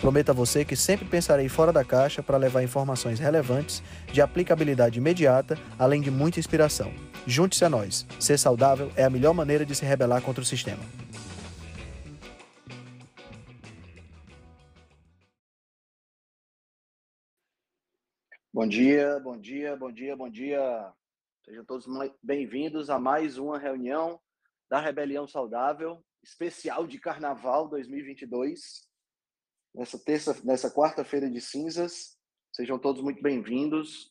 [0.00, 3.82] Prometo a você que sempre pensarei fora da caixa para levar informações relevantes,
[4.12, 6.92] de aplicabilidade imediata, além de muita inspiração.
[7.26, 8.06] Junte-se a nós.
[8.20, 10.82] Ser saudável é a melhor maneira de se rebelar contra o sistema.
[18.52, 20.92] Bom dia, bom dia, bom dia, bom dia.
[21.44, 21.86] Sejam todos
[22.22, 24.20] bem-vindos a mais uma reunião
[24.68, 28.85] da Rebelião Saudável, especial de Carnaval 2022.
[29.76, 32.18] Nessa terça, nessa quarta-feira de cinzas,
[32.50, 34.10] sejam todos muito bem-vindos.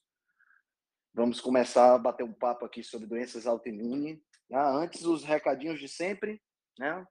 [1.11, 4.19] Vamos começar a bater um papo aqui sobre doenças autoimunes.
[4.53, 6.39] Ah, antes, os recadinhos de sempre,
[6.77, 7.03] né?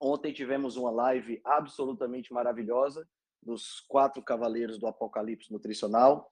[0.00, 3.08] Ontem tivemos uma live absolutamente maravilhosa
[3.40, 6.28] dos quatro cavaleiros do Apocalipse Nutricional.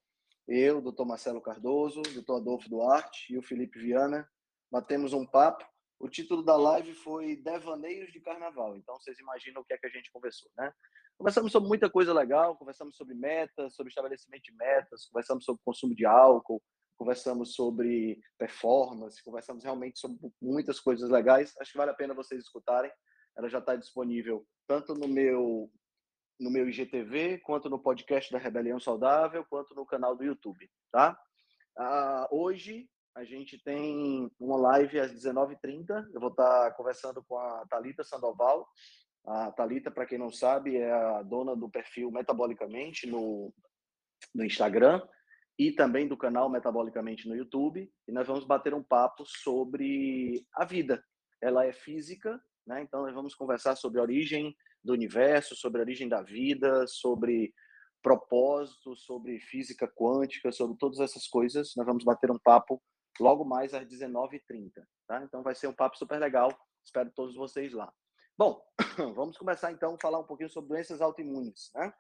[0.49, 4.29] Eu, doutor Marcelo Cardoso, doutor Adolfo Duarte e o Felipe Viana
[4.73, 5.65] batemos um papo
[5.99, 8.77] o título da live foi Devaneios de Carnaval.
[8.77, 10.73] Então, vocês imaginam o que é que a gente conversou, né?
[11.19, 15.93] Conversamos sobre muita coisa legal, conversamos sobre metas, sobre estabelecimento de metas, conversamos sobre consumo
[15.93, 16.63] de álcool,
[16.97, 21.53] conversamos sobre performance, conversamos realmente sobre muitas coisas legais.
[21.61, 22.93] Acho que vale a pena vocês escutarem.
[23.37, 25.69] Ela já está disponível tanto no meu
[26.41, 31.19] no meu IGTV, quanto no podcast da Rebelião Saudável, quanto no canal do YouTube, tá?
[31.77, 36.09] Ah, hoje a gente tem uma live às 19h30.
[36.15, 38.69] Eu vou estar conversando com a Talita Sandoval.
[39.29, 43.53] A Talita, para quem não sabe, é a dona do perfil Metabolicamente no,
[44.35, 45.07] no Instagram
[45.59, 47.93] e também do canal Metabolicamente no YouTube.
[48.07, 51.05] E nós vamos bater um papo sobre a vida.
[51.43, 52.81] Ela é física, né?
[52.81, 57.53] Então nós vamos conversar sobre a origem do universo, sobre a origem da vida, sobre
[58.03, 61.75] propósito, sobre física quântica, sobre todas essas coisas.
[61.77, 62.83] Nós vamos bater um papo
[63.21, 64.73] logo mais às 19h30.
[65.07, 65.23] Tá?
[65.23, 66.49] Então vai ser um papo super legal.
[66.83, 67.93] Espero todos vocês lá.
[68.39, 68.65] Bom,
[69.17, 71.73] vamos começar então a falar um pouquinho sobre doenças autoimunes.
[71.75, 71.93] Né?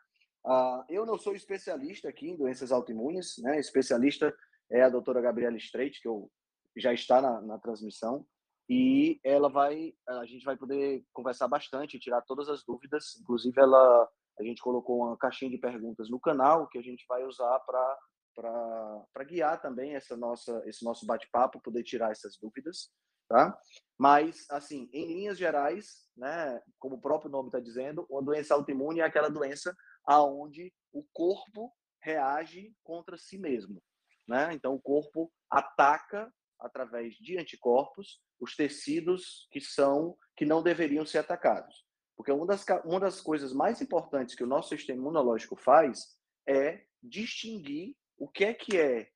[0.47, 3.59] Uh, eu não sou especialista aqui em doenças autoimunes, né?
[3.59, 4.33] especialista
[4.71, 6.31] é a doutora Gabriela Streit, que eu,
[6.77, 8.25] já está na, na transmissão,
[8.71, 14.09] e ela vai, a gente vai poder conversar bastante, tirar todas as dúvidas, inclusive ela,
[14.39, 19.25] a gente colocou uma caixinha de perguntas no canal que a gente vai usar para
[19.25, 22.93] guiar também essa nossa, esse nosso bate-papo, poder tirar essas dúvidas,
[23.29, 23.59] tá?
[23.99, 29.01] Mas, assim, em linhas gerais, né, como o próprio nome está dizendo, uma doença autoimune
[29.01, 29.77] é aquela doença
[30.07, 33.83] aonde o corpo reage contra si mesmo,
[34.27, 34.53] né?
[34.53, 41.19] Então, o corpo ataca através de anticorpos os tecidos que são que não deveriam ser
[41.19, 41.85] atacados.
[42.17, 46.17] Porque uma das, uma das coisas mais importantes que o nosso sistema imunológico faz
[46.47, 49.11] é distinguir o que é que é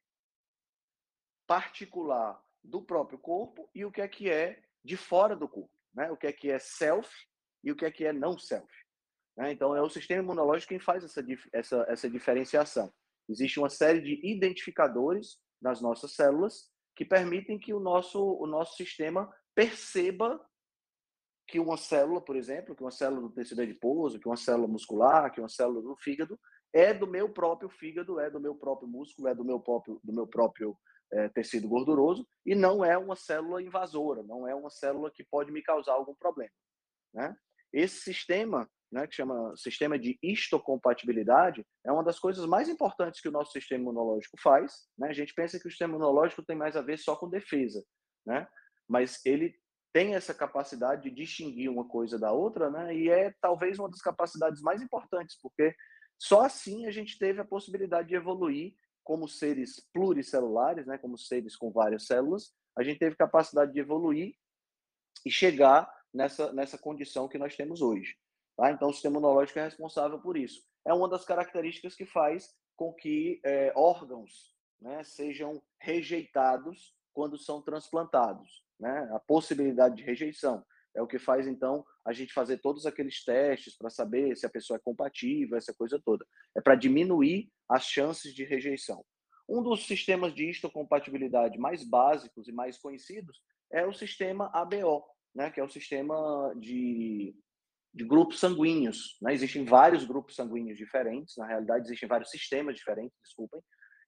[1.47, 6.11] particular do próprio corpo e o que é que é de fora do corpo, né?
[6.11, 7.09] O que é que é self
[7.63, 8.69] e o que é que é não self.
[9.37, 9.53] Né?
[9.53, 12.93] Então é o sistema imunológico quem faz essa, essa, essa diferenciação.
[13.29, 18.77] Existe uma série de identificadores nas nossas células que permitem que o nosso, o nosso
[18.77, 20.45] sistema perceba
[21.47, 25.31] que uma célula, por exemplo, que uma célula do tecido adiposo, que uma célula muscular,
[25.33, 26.39] que uma célula do fígado,
[26.73, 30.13] é do meu próprio fígado, é do meu próprio músculo, é do meu próprio, do
[30.13, 30.77] meu próprio
[31.13, 35.53] é, tecido gorduroso e não é uma célula invasora, não é uma célula que pode
[35.53, 36.53] me causar algum problema.
[37.13, 37.37] Né?
[37.73, 43.29] Esse sistema, né, que chama sistema de histocompatibilidade, é uma das coisas mais importantes que
[43.29, 44.89] o nosso sistema imunológico faz.
[44.99, 45.09] Né?
[45.09, 47.85] A gente pensa que o sistema imunológico tem mais a ver só com defesa,
[48.27, 48.47] né?
[48.89, 49.55] mas ele
[49.93, 52.97] tem essa capacidade de distinguir uma coisa da outra, né?
[52.97, 55.75] E é talvez uma das capacidades mais importantes, porque
[56.19, 58.75] só assim a gente teve a possibilidade de evoluir
[59.05, 64.35] como seres pluricelulares, né, como seres com várias células, a gente teve capacidade de evoluir
[65.25, 68.17] e chegar nessa, nessa condição que nós temos hoje.
[68.57, 68.71] Tá?
[68.71, 70.63] Então, o sistema imunológico é responsável por isso.
[70.85, 77.63] É uma das características que faz com que é, órgãos né, sejam rejeitados quando são
[77.63, 78.65] transplantados.
[78.79, 79.09] Né?
[79.13, 80.65] A possibilidade de rejeição.
[80.95, 84.51] É o que faz, então, a gente fazer todos aqueles testes para saber se a
[84.51, 86.27] pessoa é compatível, essa coisa toda.
[86.57, 89.05] É para diminuir as chances de rejeição.
[89.49, 93.41] Um dos sistemas de histocompatibilidade mais básicos e mais conhecidos
[93.71, 95.05] é o sistema ABO,
[95.35, 97.35] né, que é o sistema de,
[97.95, 99.17] de grupos sanguíneos.
[99.21, 99.35] Né?
[99.35, 103.61] Existem vários grupos sanguíneos diferentes, na realidade, existem vários sistemas diferentes, desculpem.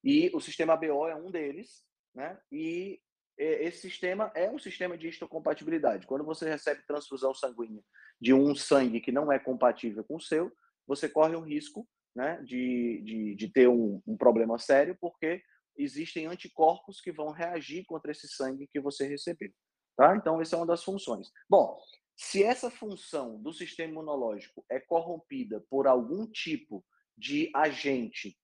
[0.02, 1.82] E o sistema BO é um deles,
[2.14, 2.38] né?
[2.52, 3.00] E
[3.36, 6.06] esse sistema é um sistema de histocompatibilidade.
[6.06, 7.82] Quando você recebe transfusão sanguínea
[8.20, 10.52] de um sangue que não é compatível com o seu,
[10.86, 15.42] você corre o risco né, de, de, de ter um, um problema sério, porque
[15.76, 19.50] existem anticorpos que vão reagir contra esse sangue que você recebeu.
[19.96, 20.16] Tá?
[20.16, 21.30] Então, essa é uma das funções.
[21.48, 21.78] Bom,
[22.16, 26.84] se essa função do sistema imunológico é corrompida por algum tipo
[27.16, 28.36] de agente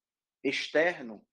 [0.43, 1.25] externo,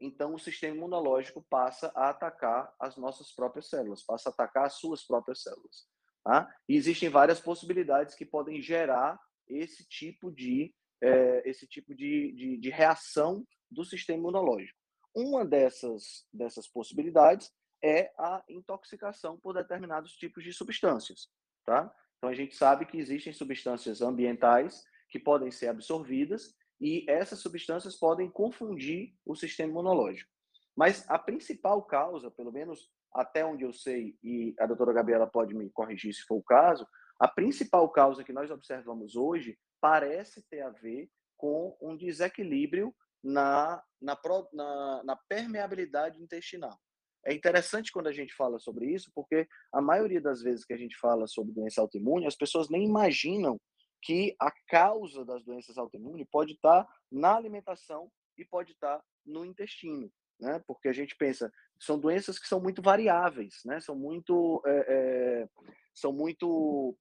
[0.00, 4.74] então o sistema imunológico passa a atacar as nossas próprias células, passa a atacar as
[4.74, 5.86] suas próprias células.
[6.22, 6.52] Tá?
[6.68, 12.56] E existem várias possibilidades que podem gerar esse tipo de, é, esse tipo de, de,
[12.56, 14.78] de reação do sistema imunológico.
[15.14, 17.52] Uma dessas, dessas possibilidades
[17.82, 21.28] é a intoxicação por determinados tipos de substâncias.
[21.64, 21.94] Tá?
[22.16, 27.96] Então, a gente sabe que existem substâncias ambientais que podem ser absorvidas e essas substâncias
[27.96, 30.30] podem confundir o sistema imunológico.
[30.76, 35.54] Mas a principal causa, pelo menos até onde eu sei, e a doutora Gabriela pode
[35.54, 36.86] me corrigir se for o caso,
[37.18, 41.08] a principal causa que nós observamos hoje parece ter a ver
[41.38, 44.20] com um desequilíbrio na, na,
[44.52, 46.78] na, na permeabilidade intestinal.
[47.24, 50.76] É interessante quando a gente fala sobre isso, porque a maioria das vezes que a
[50.78, 53.58] gente fala sobre doença autoimune, as pessoas nem imaginam
[54.04, 60.12] que a causa das doenças autoimunes pode estar na alimentação e pode estar no intestino,
[60.38, 60.62] né?
[60.66, 63.80] Porque a gente pensa são doenças que são muito variáveis, né?
[63.80, 65.48] São muito é, é,
[65.94, 66.94] são muito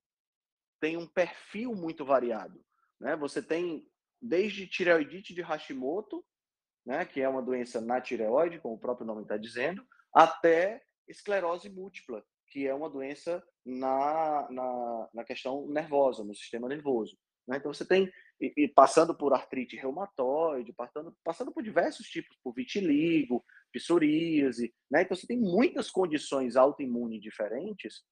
[0.80, 2.64] tem um perfil muito variado,
[2.98, 3.18] né?
[3.18, 3.86] Você tem
[4.22, 6.26] desde tireoidite de Hashimoto,
[6.86, 7.04] né?
[7.04, 12.26] Que é uma doença na tireoide, como o próprio nome está dizendo, até esclerose múltipla,
[12.54, 17.18] que é uma doença na, na, na questão nervosa, no sistema nervoso.
[17.48, 17.58] Né?
[17.58, 22.54] Então, você tem, e, e, passando por artrite reumatoide, passando, passando por diversos tipos, por
[22.54, 25.02] vitiligo, psoríase, né?
[25.02, 28.04] Então, você tem muitas condições autoimunes diferentes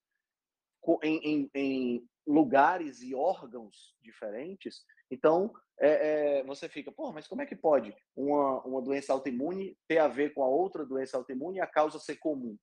[1.04, 4.84] em, em, em, lugares e órgãos diferentes.
[5.12, 9.78] Então, é, é, você fica, pô, mas como é que pode uma, uma doença autoimune
[9.88, 12.58] ter a ver com a outra doença autoimune e a causa ser comum?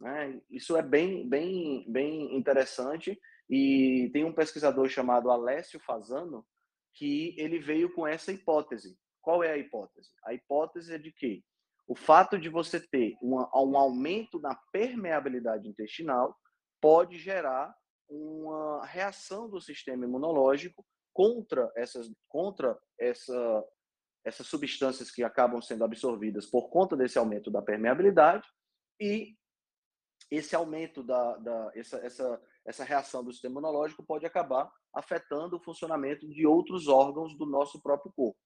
[0.00, 0.40] Né?
[0.50, 3.18] Isso é bem, bem, bem interessante
[3.48, 6.44] e tem um pesquisador chamado Alessio Fazano
[6.94, 8.96] que ele veio com essa hipótese.
[9.20, 10.10] Qual é a hipótese?
[10.24, 11.42] A hipótese é de que
[11.86, 16.34] o fato de você ter um aumento na permeabilidade intestinal
[16.80, 17.74] pode gerar
[18.08, 23.64] uma reação do sistema imunológico contra essas, contra essa,
[24.24, 28.46] essas substâncias que acabam sendo absorvidas por conta desse aumento da permeabilidade
[29.00, 29.34] e
[30.30, 35.62] esse aumento da, da essa, essa, essa reação do sistema imunológico pode acabar afetando o
[35.62, 38.38] funcionamento de outros órgãos do nosso próprio corpo.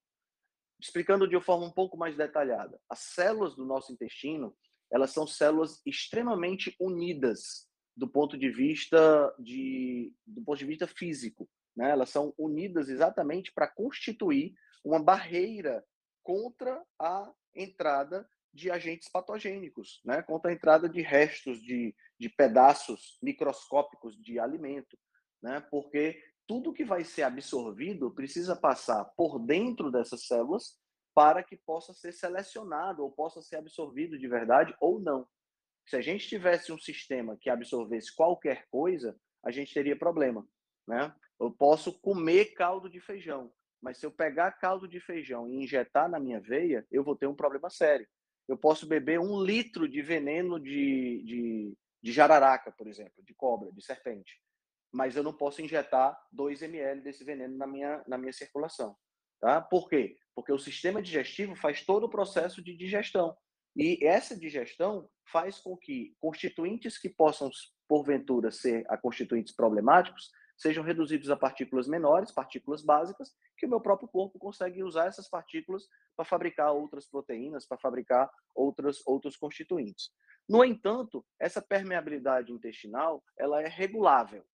[0.81, 4.57] Explicando de uma forma um pouco mais detalhada, as células do nosso intestino,
[4.91, 11.49] elas são células extremamente unidas do ponto de vista de do ponto de vista físico,
[11.77, 11.91] né?
[11.91, 14.55] Elas são unidas exatamente para constituir
[14.85, 15.85] uma barreira
[16.23, 18.29] contra a entrada
[18.59, 20.21] de agentes patogênicos, né?
[20.23, 24.99] contra a entrada de restos de, de pedaços microscópicos de alimento,
[25.41, 25.61] né?
[25.71, 30.77] porque tudo que vai ser absorvido precisa passar por dentro dessas células
[31.15, 35.27] para que possa ser selecionado ou possa ser absorvido de verdade ou não.
[35.87, 40.47] Se a gente tivesse um sistema que absorvesse qualquer coisa, a gente teria problema,
[40.87, 41.15] né?
[41.41, 46.09] Eu posso comer caldo de feijão, mas se eu pegar caldo de feijão e injetar
[46.09, 48.07] na minha veia, eu vou ter um problema sério
[48.49, 53.71] eu posso beber um litro de veneno de, de, de jararaca, por exemplo, de cobra,
[53.71, 54.41] de serpente.
[54.91, 58.97] Mas eu não posso injetar 2 ml desse veneno na minha, na minha circulação.
[59.39, 59.61] Tá?
[59.61, 60.17] Por quê?
[60.35, 63.37] Porque o sistema digestivo faz todo o processo de digestão.
[63.77, 67.51] E essa digestão faz com que constituintes que possam,
[67.87, 73.81] porventura, ser a constituintes problemáticos sejam reduzidos a partículas menores, partículas básicas, que o meu
[73.81, 80.11] próprio corpo consegue usar essas partículas para fabricar outras proteínas, para fabricar outras, outros constituintes.
[80.49, 84.45] No entanto, essa permeabilidade intestinal ela é regulável.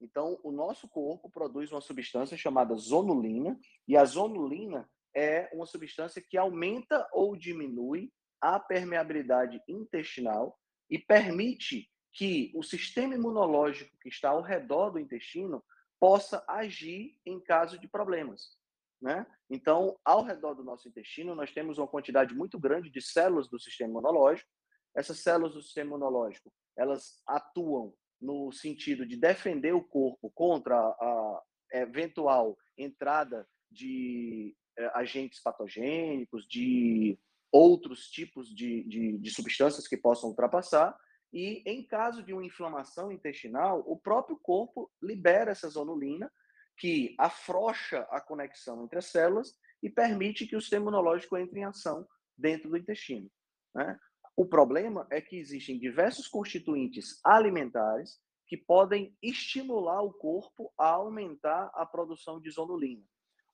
[0.00, 6.22] Então, o nosso corpo produz uma substância chamada zonulina, e a zonulina é uma substância
[6.26, 8.10] que aumenta ou diminui
[8.40, 10.58] a permeabilidade intestinal
[10.88, 15.62] e permite que o sistema imunológico que está ao redor do intestino
[15.98, 18.58] possa agir em caso de problemas.
[19.00, 19.26] Né?
[19.48, 23.58] Então, ao redor do nosso intestino, nós temos uma quantidade muito grande de células do
[23.58, 24.50] sistema imunológico.
[24.94, 31.42] Essas células do sistema imunológico, elas atuam no sentido de defender o corpo contra a
[31.72, 37.18] eventual entrada de é, agentes patogênicos, de
[37.52, 40.96] outros tipos de, de, de substâncias que possam ultrapassar,
[41.32, 46.30] e em caso de uma inflamação intestinal, o próprio corpo libera essa zonulina,
[46.76, 51.64] que afrouxa a conexão entre as células e permite que o sistema imunológico entre em
[51.64, 52.06] ação
[52.36, 53.30] dentro do intestino.
[53.74, 53.98] Né?
[54.34, 61.70] O problema é que existem diversos constituintes alimentares que podem estimular o corpo a aumentar
[61.74, 63.04] a produção de zonulina.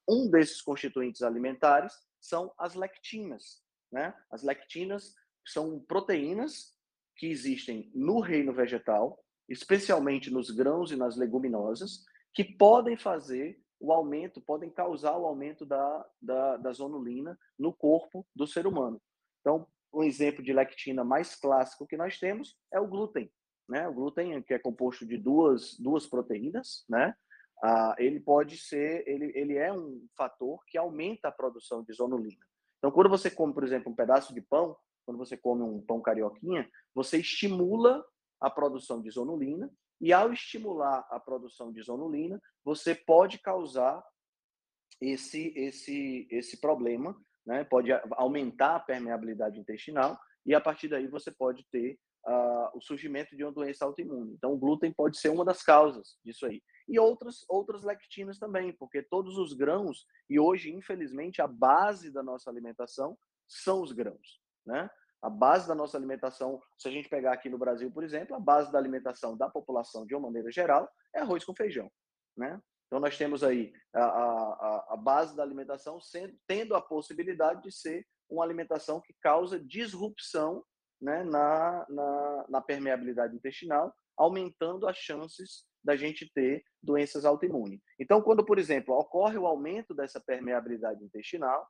[0.09, 3.61] Um desses constituintes alimentares são as lectinas.
[3.91, 4.15] Né?
[4.31, 5.15] As lectinas
[5.45, 6.76] são proteínas
[7.17, 9.19] que existem no reino vegetal,
[9.49, 12.05] especialmente nos grãos e nas leguminosas,
[12.35, 18.27] que podem fazer o aumento, podem causar o aumento da, da, da zonulina no corpo
[18.35, 19.01] do ser humano.
[19.41, 23.31] Então, um exemplo de lectina mais clássico que nós temos é o glúten.
[23.69, 23.87] Né?
[23.89, 27.15] O glúten, que é composto de duas, duas proteínas, né?
[27.63, 32.45] Ah, ele pode ser, ele, ele é um fator que aumenta a produção de zonulina.
[32.79, 36.03] Então, quando você come, por exemplo, um pedaço de pão, quando você come um pão
[36.03, 38.05] carioquinha, você estimula
[38.41, 44.05] a produção de zonulina e ao estimular a produção de zonulina, você pode causar
[45.01, 47.65] esse esse esse problema, né?
[47.65, 53.37] Pode aumentar a permeabilidade intestinal e a partir daí você pode ter uh, o surgimento
[53.37, 54.33] de uma doença autoimune.
[54.35, 56.63] Então, o glúten pode ser uma das causas disso aí.
[56.89, 62.23] E outras, outras lectinas também, porque todos os grãos, e hoje, infelizmente, a base da
[62.23, 64.41] nossa alimentação são os grãos.
[64.67, 64.91] Né?
[65.23, 68.41] A base da nossa alimentação, se a gente pegar aqui no Brasil, por exemplo, a
[68.41, 71.91] base da alimentação da população, de uma maneira geral, é arroz com feijão.
[72.37, 72.61] Né?
[72.87, 77.73] Então, nós temos aí a, a, a base da alimentação sendo, tendo a possibilidade de
[77.73, 80.63] ser uma alimentação que causa disrupção
[81.01, 87.81] né, na, na, na permeabilidade intestinal, aumentando as chances da gente ter doenças autoimunes.
[87.99, 91.67] Então, quando, por exemplo, ocorre o aumento dessa permeabilidade intestinal,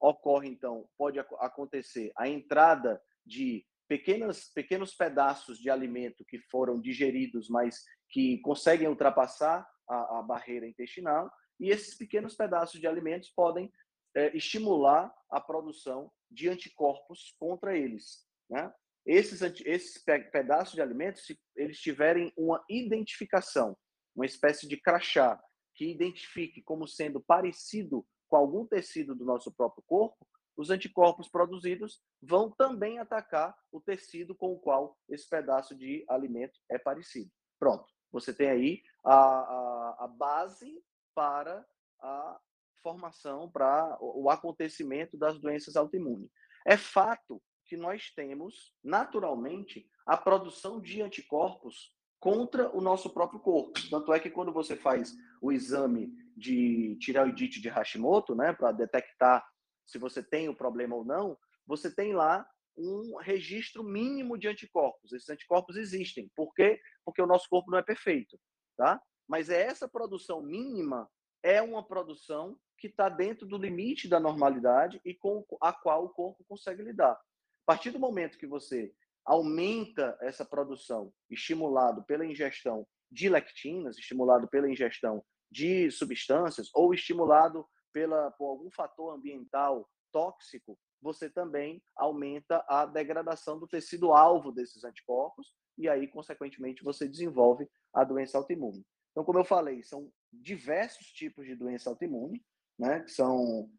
[0.00, 7.48] ocorre, então, pode acontecer a entrada de pequenas, pequenos pedaços de alimento que foram digeridos,
[7.48, 13.72] mas que conseguem ultrapassar a, a barreira intestinal, e esses pequenos pedaços de alimentos podem
[14.14, 18.26] é, estimular a produção de anticorpos contra eles.
[18.48, 18.72] Né?
[19.04, 23.76] Esses, esses pedaços de alimentos, se eles tiverem uma identificação,
[24.14, 25.40] uma espécie de crachá,
[25.74, 32.02] que identifique como sendo parecido com algum tecido do nosso próprio corpo, os anticorpos produzidos
[32.20, 37.30] vão também atacar o tecido com o qual esse pedaço de alimento é parecido.
[37.58, 40.82] Pronto, você tem aí a, a, a base
[41.14, 41.64] para
[42.00, 42.40] a
[42.82, 46.30] formação, para o acontecimento das doenças autoimunes.
[46.66, 53.72] É fato que nós temos, naturalmente, a produção de anticorpos contra o nosso próprio corpo.
[53.90, 59.46] Tanto é que quando você faz o exame de tireoidite de Hashimoto, né, para detectar
[59.84, 65.12] se você tem o problema ou não, você tem lá um registro mínimo de anticorpos.
[65.12, 66.30] Esses anticorpos existem.
[66.36, 66.80] Por quê?
[67.04, 68.38] Porque o nosso corpo não é perfeito,
[68.76, 69.00] tá?
[69.26, 71.10] Mas é essa produção mínima
[71.42, 76.10] é uma produção que está dentro do limite da normalidade e com a qual o
[76.10, 77.12] corpo consegue lidar.
[77.12, 78.92] A partir do momento que você
[79.24, 87.66] aumenta essa produção, estimulado pela ingestão de lectinas, estimulado pela ingestão de substâncias ou estimulado
[87.92, 94.84] pela, por algum fator ambiental tóxico, você também aumenta a degradação do tecido alvo desses
[94.84, 98.84] anticorpos e aí, consequentemente, você desenvolve a doença autoimune.
[99.12, 102.44] Então, como eu falei, são diversos tipos de doença autoimune,
[102.78, 103.70] né, que são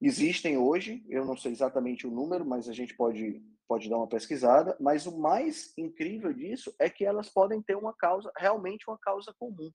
[0.00, 4.08] existem hoje, eu não sei exatamente o número, mas a gente pode pode dar uma
[4.08, 8.98] pesquisada, mas o mais incrível disso é que elas podem ter uma causa, realmente uma
[8.98, 9.70] causa comum.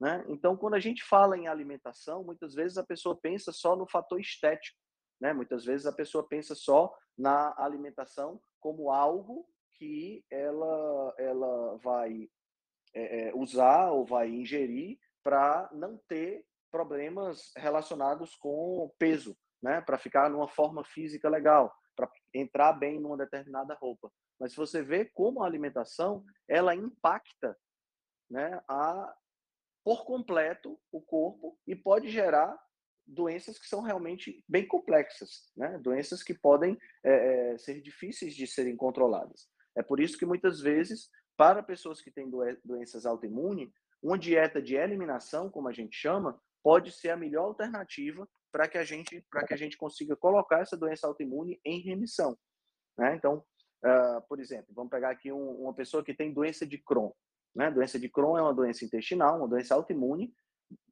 [0.00, 0.24] Né?
[0.28, 4.20] Então, quando a gente fala em alimentação, muitas vezes a pessoa pensa só no fator
[4.20, 4.78] estético.
[5.20, 5.32] Né?
[5.32, 12.28] Muitas vezes a pessoa pensa só na alimentação como algo que ela, ela vai
[12.94, 19.80] é, é usar ou vai ingerir para não ter problemas relacionados com peso, né?
[19.80, 24.12] para ficar numa forma física legal, para entrar bem numa determinada roupa.
[24.38, 27.56] Mas se você vê como a alimentação ela impacta
[28.30, 29.16] né, a,
[29.88, 32.54] por completo o corpo e pode gerar
[33.06, 35.78] doenças que são realmente bem complexas, né?
[35.78, 39.48] doenças que podem é, ser difíceis de serem controladas.
[39.74, 42.30] É por isso que muitas vezes, para pessoas que têm
[42.62, 43.70] doenças autoimunes,
[44.02, 48.76] uma dieta de eliminação, como a gente chama, pode ser a melhor alternativa para que
[48.76, 52.36] a gente para que a gente consiga colocar essa doença autoimune em remissão.
[52.98, 53.14] Né?
[53.14, 53.42] Então,
[53.86, 57.10] uh, por exemplo, vamos pegar aqui um, uma pessoa que tem doença de Crohn.
[57.54, 57.70] Né?
[57.70, 60.32] Doença de Crohn é uma doença intestinal, uma doença autoimune,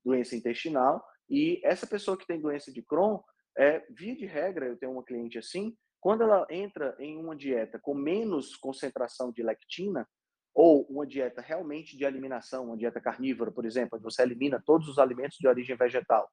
[0.04, 3.20] doença intestinal, e essa pessoa que tem doença de Crohn,
[3.58, 7.80] é, via de regra, eu tenho uma cliente assim, Quando ela entra em uma dieta
[7.80, 10.06] com menos concentração de lectina,
[10.54, 14.88] ou uma dieta realmente de eliminação, uma dieta carnívora, por exemplo, onde você elimina todos
[14.88, 16.30] os alimentos de origem vegetal,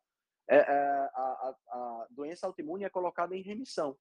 [0.50, 3.98] é, é, a, a, a, doença autoimune é colocada em remissão,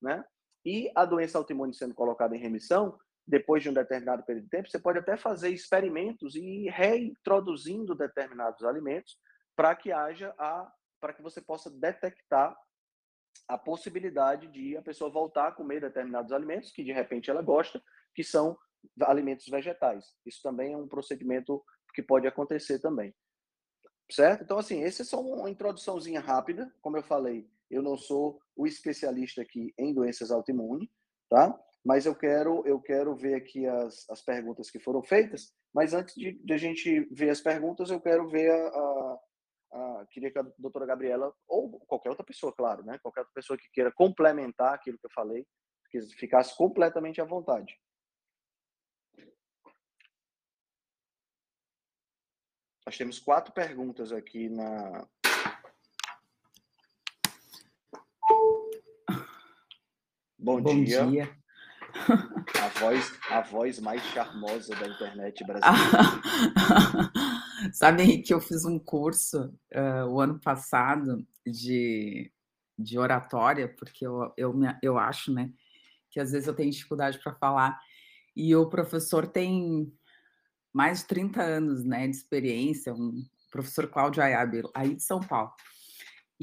[0.00, 0.24] né?
[0.64, 4.68] E a doença autoimune sendo colocada em remissão, depois de um determinado período de tempo,
[4.68, 9.18] você pode até fazer experimentos e reintroduzindo determinados alimentos
[9.56, 12.56] para que haja a para que você possa detectar
[13.48, 17.82] a possibilidade de a pessoa voltar a comer determinados alimentos que de repente ela gosta,
[18.14, 18.56] que são
[19.02, 20.04] alimentos vegetais.
[20.24, 21.60] Isso também é um procedimento
[21.92, 23.12] que pode acontecer também.
[24.10, 24.44] Certo?
[24.44, 26.72] Então, assim, essa é só uma introduçãozinha rápida.
[26.80, 30.88] Como eu falei, eu não sou o especialista aqui em doenças autoimunes,
[31.28, 31.58] tá?
[31.84, 35.52] Mas eu quero, eu quero ver aqui as, as perguntas que foram feitas.
[35.74, 39.20] Mas antes de, de a gente ver as perguntas, eu quero ver a, a,
[39.72, 42.98] a, queria que a doutora Gabriela, ou qualquer outra pessoa, claro, né?
[43.02, 45.44] Qualquer outra pessoa que queira complementar aquilo que eu falei,
[45.90, 47.76] que ficasse completamente à vontade.
[52.86, 55.06] Nós temos quatro perguntas aqui na.
[60.38, 61.06] Bom, Bom dia.
[61.06, 61.41] dia.
[62.60, 66.22] A voz, a voz mais charmosa da internet brasileira.
[67.72, 72.32] Sabe que eu fiz um curso uh, o ano passado de,
[72.78, 75.50] de oratória, porque eu, eu, eu acho, né,
[76.10, 77.78] que às vezes eu tenho dificuldade para falar,
[78.34, 79.92] e o professor tem
[80.72, 85.52] mais de 30 anos né, de experiência, um professor Cláudio Ayabe, aí de São Paulo.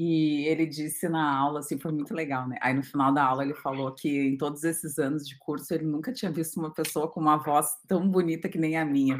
[0.02, 2.56] E ele disse na aula, assim, foi muito legal, né?
[2.62, 5.84] Aí no final da aula ele falou que em todos esses anos de curso ele
[5.84, 9.18] nunca tinha visto uma pessoa com uma voz tão bonita que nem a minha.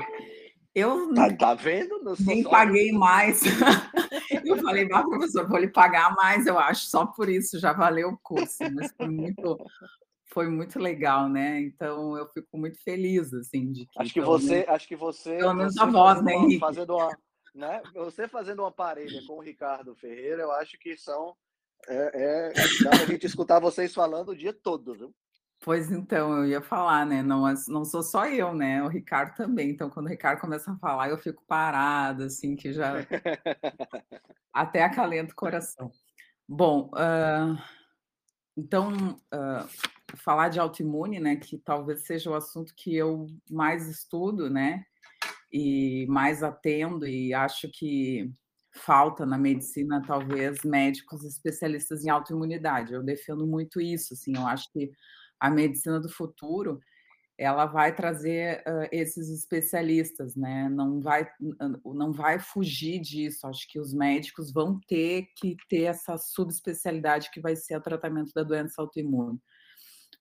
[0.75, 2.03] Eu tá, tá vendo?
[2.03, 3.43] Não nem paguei mais.
[4.43, 8.09] eu falei, ah, professor, vou lhe pagar mais, eu acho, só por isso já valeu
[8.09, 8.57] o curso.
[8.75, 9.59] Mas foi muito,
[10.33, 11.61] foi muito legal, né?
[11.61, 14.01] Então eu fico muito feliz, assim, de que.
[14.01, 15.37] Acho que você, menos, acho que você.
[15.37, 16.59] Pelo menos a voz, né, Henrique?
[16.59, 17.15] Fazendo uma,
[17.55, 17.83] né?
[17.95, 21.37] Você fazendo uma parelha com o Ricardo Ferreira, eu acho que são.
[21.89, 22.53] É, é,
[22.85, 25.15] dá pra gente escutar vocês falando o dia todo, viu?
[25.63, 27.23] Pois então, eu ia falar, né?
[27.23, 28.83] Não, não sou só eu, né?
[28.83, 29.71] O Ricardo também.
[29.71, 32.95] Então, quando o Ricardo começa a falar, eu fico parada, assim, que já.
[34.53, 35.93] Até acalenta o coração.
[36.49, 37.63] Bom, uh,
[38.57, 41.37] então, uh, falar de autoimune, né?
[41.37, 44.87] Que talvez seja o assunto que eu mais estudo, né?
[45.53, 48.31] E mais atendo, e acho que
[48.73, 52.95] falta na medicina, talvez, médicos especialistas em autoimunidade.
[52.95, 54.91] Eu defendo muito isso, assim, eu acho que
[55.41, 56.81] a medicina do futuro
[57.41, 60.69] ela vai trazer uh, esses especialistas, né?
[60.69, 61.27] Não vai,
[61.87, 63.47] não vai fugir disso.
[63.47, 68.31] Acho que os médicos vão ter que ter essa subespecialidade que vai ser o tratamento
[68.35, 69.41] da doença autoimune.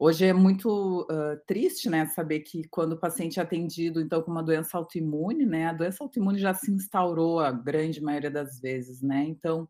[0.01, 4.31] Hoje é muito uh, triste, né, saber que quando o paciente é atendido, então, com
[4.31, 9.01] uma doença autoimune, né, a doença autoimune já se instaurou a grande maioria das vezes,
[9.01, 9.67] né, então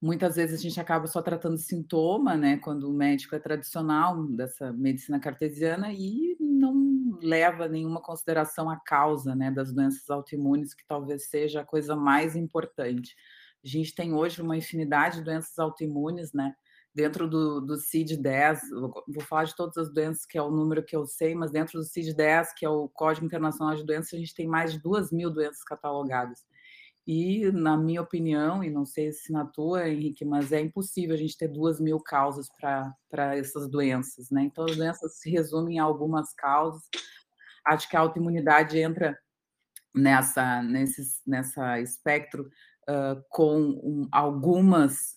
[0.00, 4.70] Muitas vezes a gente acaba só tratando sintoma, né, quando o médico é tradicional dessa
[4.72, 11.28] medicina cartesiana e não leva nenhuma consideração à causa, né, das doenças autoimunes, que talvez
[11.28, 13.16] seja a coisa mais importante.
[13.64, 16.54] A gente tem hoje uma infinidade de doenças autoimunes, né,
[16.96, 18.58] dentro do, do CID-10,
[19.06, 21.78] vou falar de todas as doenças, que é o número que eu sei, mas dentro
[21.78, 25.12] do CID-10, que é o Código Internacional de Doenças, a gente tem mais de duas
[25.12, 26.40] mil doenças catalogadas.
[27.06, 31.18] E, na minha opinião, e não sei se na tua, Henrique, mas é impossível a
[31.18, 34.44] gente ter duas mil causas para essas doenças, né?
[34.44, 36.82] Então, as doenças se resumem a algumas causas.
[37.66, 39.16] Acho que a autoimunidade entra
[39.94, 42.48] nessa, nesse, nessa espectro
[42.88, 45.15] uh, com um, algumas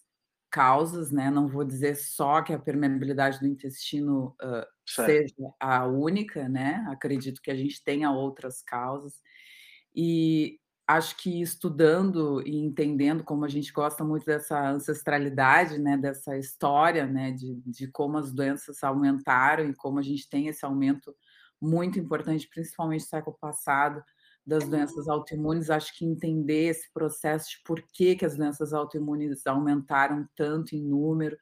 [0.49, 1.29] causas, né?
[1.29, 6.85] Não vou dizer só que a permeabilidade do intestino uh, seja a única, né?
[6.89, 9.13] Acredito que a gente tenha outras causas.
[9.95, 16.35] E acho que estudando e entendendo como a gente gosta muito dessa ancestralidade, né, dessa
[16.35, 21.15] história, né, de, de como as doenças aumentaram e como a gente tem esse aumento
[21.61, 24.03] muito importante, principalmente no século passado,
[24.49, 29.45] das doenças autoimunes, acho que entender esse processo de por que, que as doenças autoimunes
[29.45, 31.37] aumentaram tanto em número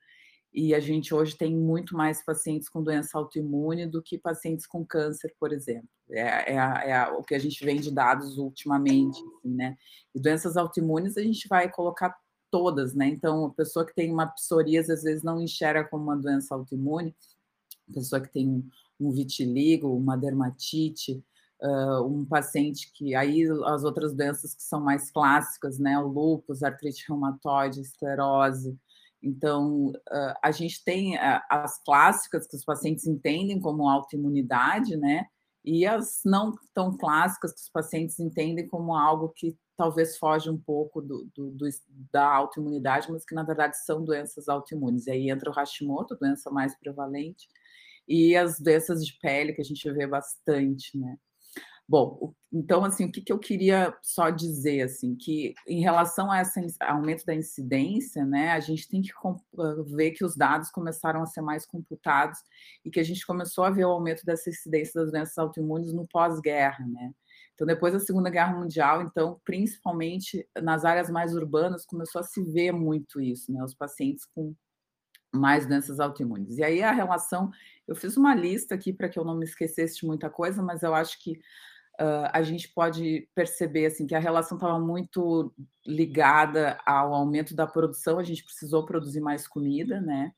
[0.54, 4.86] e a gente hoje tem muito mais pacientes com doença autoimune do que pacientes com
[4.86, 5.88] câncer, por exemplo.
[6.10, 9.78] É, é, é o que a gente vem de dados ultimamente, assim, né?
[10.14, 12.18] E doenças autoimunes a gente vai colocar
[12.50, 13.08] todas, né?
[13.08, 17.16] Então, a pessoa que tem uma psoríase às vezes não enxerga como uma doença autoimune,
[17.90, 18.66] a pessoa que tem
[19.00, 21.24] um vitiligo, uma dermatite,
[21.62, 25.98] uh, um paciente que aí as outras doenças que são mais clássicas, né?
[26.00, 28.78] O lúpus, artrite reumatoide, esclerose,
[29.22, 29.92] Então,
[30.44, 31.18] a gente tem
[31.50, 35.26] as clássicas que os pacientes entendem como autoimunidade, né?
[35.66, 40.58] E as não tão clássicas que os pacientes entendem como algo que talvez foge um
[40.58, 41.68] pouco do, do, do,
[42.12, 45.08] da autoimunidade, mas que na verdade são doenças autoimunes.
[45.08, 47.48] E aí entra o Hashimoto, doença mais prevalente,
[48.08, 51.18] e as doenças de pele que a gente vê bastante, né?
[51.90, 56.42] Bom, então, assim, o que, que eu queria só dizer, assim, que em relação a
[56.42, 59.12] esse aumento da incidência, né, a gente tem que
[59.96, 62.40] ver que os dados começaram a ser mais computados
[62.84, 66.06] e que a gente começou a ver o aumento dessa incidência das doenças autoimunes no
[66.08, 67.12] pós-guerra, né?
[67.54, 72.44] Então, depois da Segunda Guerra Mundial, então, principalmente nas áreas mais urbanas, começou a se
[72.44, 73.64] ver muito isso, né?
[73.64, 74.54] Os pacientes com
[75.34, 76.58] mais doenças autoimunes.
[76.58, 77.52] E aí a relação,
[77.88, 80.84] eu fiz uma lista aqui para que eu não me esquecesse de muita coisa, mas
[80.84, 81.40] eu acho que
[82.00, 85.54] uh, a gente pode perceber assim que a relação estava muito
[85.86, 88.20] ligada ao aumento da produção.
[88.20, 90.32] A gente precisou produzir mais comida, né?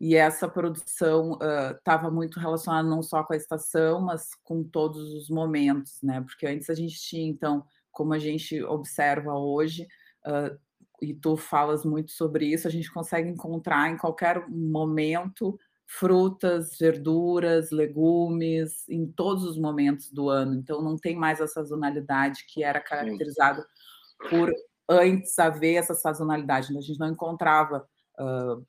[0.00, 1.38] e essa produção
[1.76, 6.22] estava uh, muito relacionada não só com a estação, mas com todos os momentos, né?
[6.22, 9.86] Porque antes a gente tinha, então, como a gente observa hoje,
[10.26, 10.58] uh,
[11.02, 15.58] e tu falas muito sobre isso, a gente consegue encontrar em qualquer momento
[15.98, 20.54] frutas, verduras, legumes, em todos os momentos do ano.
[20.54, 23.66] Então, não tem mais a sazonalidade que era caracterizada
[24.28, 24.52] por
[24.88, 26.76] antes haver essa sazonalidade.
[26.76, 27.84] A gente não encontrava
[28.20, 28.64] uh,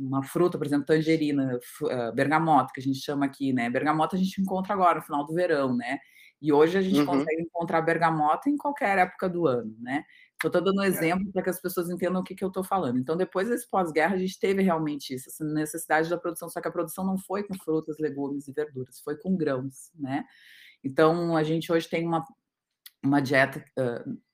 [0.00, 3.70] uma fruta, por exemplo, tangerina, uh, bergamota, que a gente chama aqui, né?
[3.70, 6.00] Bergamota a gente encontra agora, no final do verão, né?
[6.42, 7.06] E hoje a gente uhum.
[7.06, 10.04] consegue encontrar bergamota em qualquer época do ano, né?
[10.44, 10.88] Estou dando um é.
[10.88, 12.98] exemplo para que as pessoas entendam o que, que eu estou falando.
[12.98, 16.68] Então, depois desse pós-guerra, a gente teve realmente isso, essa necessidade da produção, só que
[16.68, 20.24] a produção não foi com frutas, legumes e verduras, foi com grãos, né?
[20.84, 22.24] Então, a gente hoje tem uma,
[23.02, 23.64] uma dieta,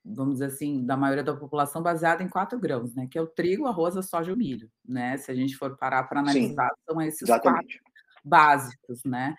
[0.04, 3.06] vamos dizer assim, da maioria da população baseada em quatro grãos, né?
[3.08, 5.16] Que é o trigo, arroz, a soja e o milho, né?
[5.18, 7.78] Se a gente for parar para analisar, Sim, são esses exatamente.
[7.78, 7.92] quatro
[8.24, 9.36] básicos, né?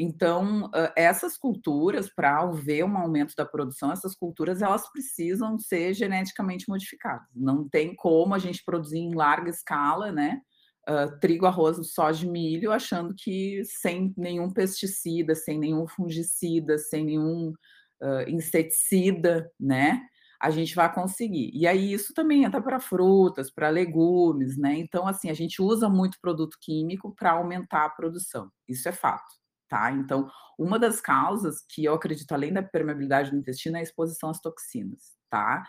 [0.00, 6.66] Então, essas culturas, para haver um aumento da produção, essas culturas elas precisam ser geneticamente
[6.68, 7.26] modificadas.
[7.34, 10.40] Não tem como a gente produzir em larga escala, né?
[10.88, 17.04] Uh, trigo, arroz, soja e milho, achando que sem nenhum pesticida, sem nenhum fungicida, sem
[17.04, 17.52] nenhum
[18.00, 20.00] uh, inseticida, né?
[20.40, 21.50] A gente vai conseguir.
[21.52, 24.78] E aí isso também entra para frutas, para legumes, né?
[24.78, 28.48] Então, assim, a gente usa muito produto químico para aumentar a produção.
[28.68, 29.26] Isso é fato,
[29.68, 29.92] tá?
[29.92, 34.30] Então, uma das causas que eu acredito, além da permeabilidade do intestino, é a exposição
[34.30, 35.64] às toxinas, tá?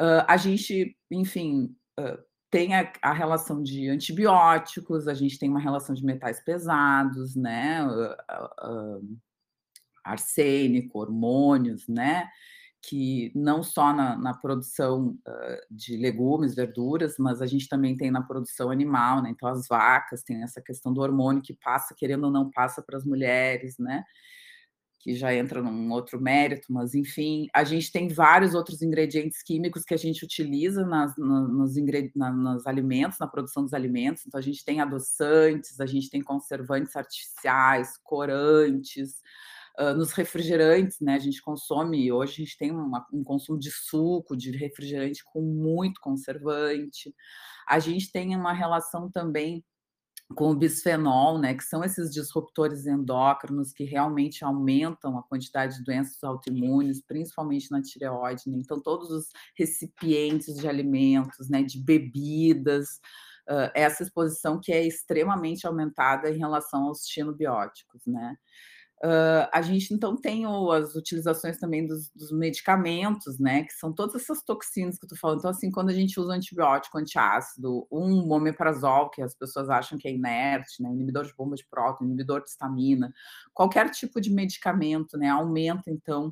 [0.00, 2.18] Uh, a gente, enfim, uh,
[2.50, 7.86] tem a, a, relação de antibióticos, a gente tem uma relação de metais pesados, né?
[7.86, 9.18] Uh,
[10.04, 12.28] arsênico, hormônios, né?
[12.88, 18.10] Que não só na, na produção uh, de legumes, verduras, mas a gente também tem
[18.10, 19.30] na produção animal, né?
[19.30, 22.96] Então, as vacas têm essa questão do hormônio que passa, querendo ou não, passa para
[22.96, 24.04] as mulheres, né?
[25.06, 29.84] que já entra num outro mérito, mas enfim, a gente tem vários outros ingredientes químicos
[29.84, 34.26] que a gente utiliza nas, nos, nos alimentos, na produção dos alimentos.
[34.26, 39.22] Então, a gente tem adoçantes, a gente tem conservantes artificiais, corantes,
[39.96, 41.14] Nos refrigerantes, né?
[41.14, 45.42] A gente consome, hoje a gente tem uma, um consumo de suco, de refrigerante com
[45.42, 47.14] muito conservante.
[47.68, 49.64] A gente tem uma relação também
[50.34, 55.84] com o bisfenol, né, que são esses disruptores endócrinos que realmente aumentam a quantidade de
[55.84, 58.42] doenças autoimunes, principalmente na tireoide.
[58.46, 58.58] Né?
[58.58, 63.00] Então, todos os recipientes de alimentos, né, de bebidas,
[63.48, 68.36] uh, essa exposição que é extremamente aumentada em relação aos xinobióticos, né?
[69.04, 73.64] Uh, a gente então tem o, as utilizações também dos, dos, medicamentos, né?
[73.64, 75.40] Que são todas essas toxinas que eu tô falando.
[75.40, 80.08] Então, assim, quando a gente usa antibiótico, antiácido, um omeprazol, que as pessoas acham que
[80.08, 80.90] é inerte, né?
[80.90, 83.12] Inibidor de bomba de próton, inibidor de histamina,
[83.52, 85.28] qualquer tipo de medicamento, né?
[85.28, 86.28] Aumenta, então,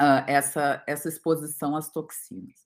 [0.00, 2.65] uh, essa, essa exposição às toxinas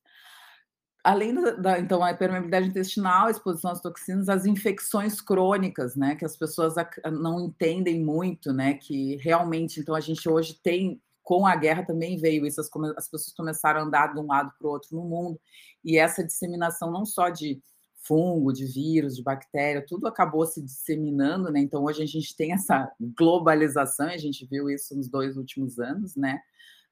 [1.03, 6.15] além da, da, então a permeabilidade intestinal, a exposição às toxinas, as infecções crônicas, né,
[6.15, 6.75] que as pessoas
[7.13, 12.17] não entendem muito, né, que realmente então a gente hoje tem com a guerra também
[12.17, 15.05] veio isso, as, as pessoas começaram a andar de um lado para o outro no
[15.05, 15.41] mundo
[15.85, 17.63] e essa disseminação não só de
[18.03, 21.61] fungo, de vírus, de bactéria, tudo acabou se disseminando, né?
[21.61, 26.17] Então hoje a gente tem essa globalização, a gente viu isso nos dois últimos anos,
[26.17, 26.41] né?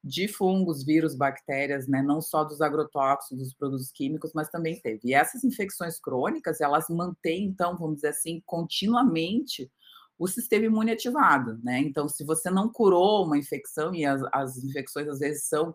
[0.09, 5.01] De fungos, vírus, bactérias, né, não só dos agrotóxicos, dos produtos químicos, mas também teve.
[5.05, 9.71] E essas infecções crônicas, elas mantêm, então, vamos dizer assim, continuamente
[10.19, 11.79] o sistema imune ativado, né?
[11.79, 15.71] Então, se você não curou uma infecção, e as, as infecções às vezes são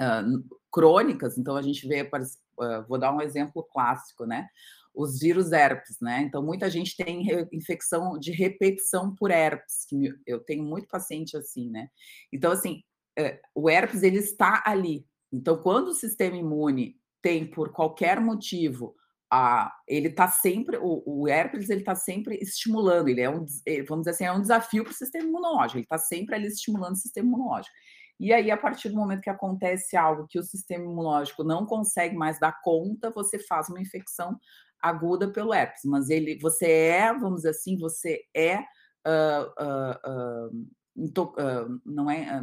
[0.00, 4.48] uh, crônicas, então a gente vê, uh, vou dar um exemplo clássico, né?
[4.94, 6.22] Os vírus herpes, né?
[6.22, 11.68] Então, muita gente tem infecção de repetição por herpes, que eu tenho muito paciente assim,
[11.70, 11.88] né?
[12.32, 12.82] Então, assim,
[13.54, 15.06] o herpes, ele está ali.
[15.32, 18.94] Então, quando o sistema imune tem, por qualquer motivo,
[19.30, 23.82] a, ele está sempre, o, o herpes ele está sempre estimulando, ele é um, eh,
[23.82, 26.92] vamos dizer assim, é um desafio para o sistema imunológico, ele está sempre ali estimulando
[26.92, 27.74] o sistema imunológico.
[28.20, 32.14] E aí, a partir do momento que acontece algo que o sistema imunológico não consegue
[32.14, 34.38] mais dar conta, você faz uma infecção
[34.80, 35.82] aguda pelo herpes.
[35.84, 40.66] Mas ele, você é, vamos dizer assim, você é uh, uh, uh,
[41.84, 42.42] não é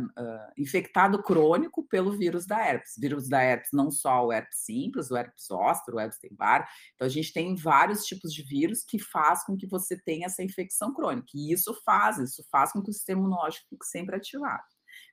[0.57, 2.93] infectado crônico pelo vírus da herpes.
[2.97, 6.67] Vírus da herpes, não só o herpes simples, o herpes zoster, o Epstein-Barr.
[6.95, 10.43] Então, a gente tem vários tipos de vírus que faz com que você tenha essa
[10.43, 11.29] infecção crônica.
[11.35, 14.63] E isso faz, isso faz com que o sistema imunológico fique sempre ativado.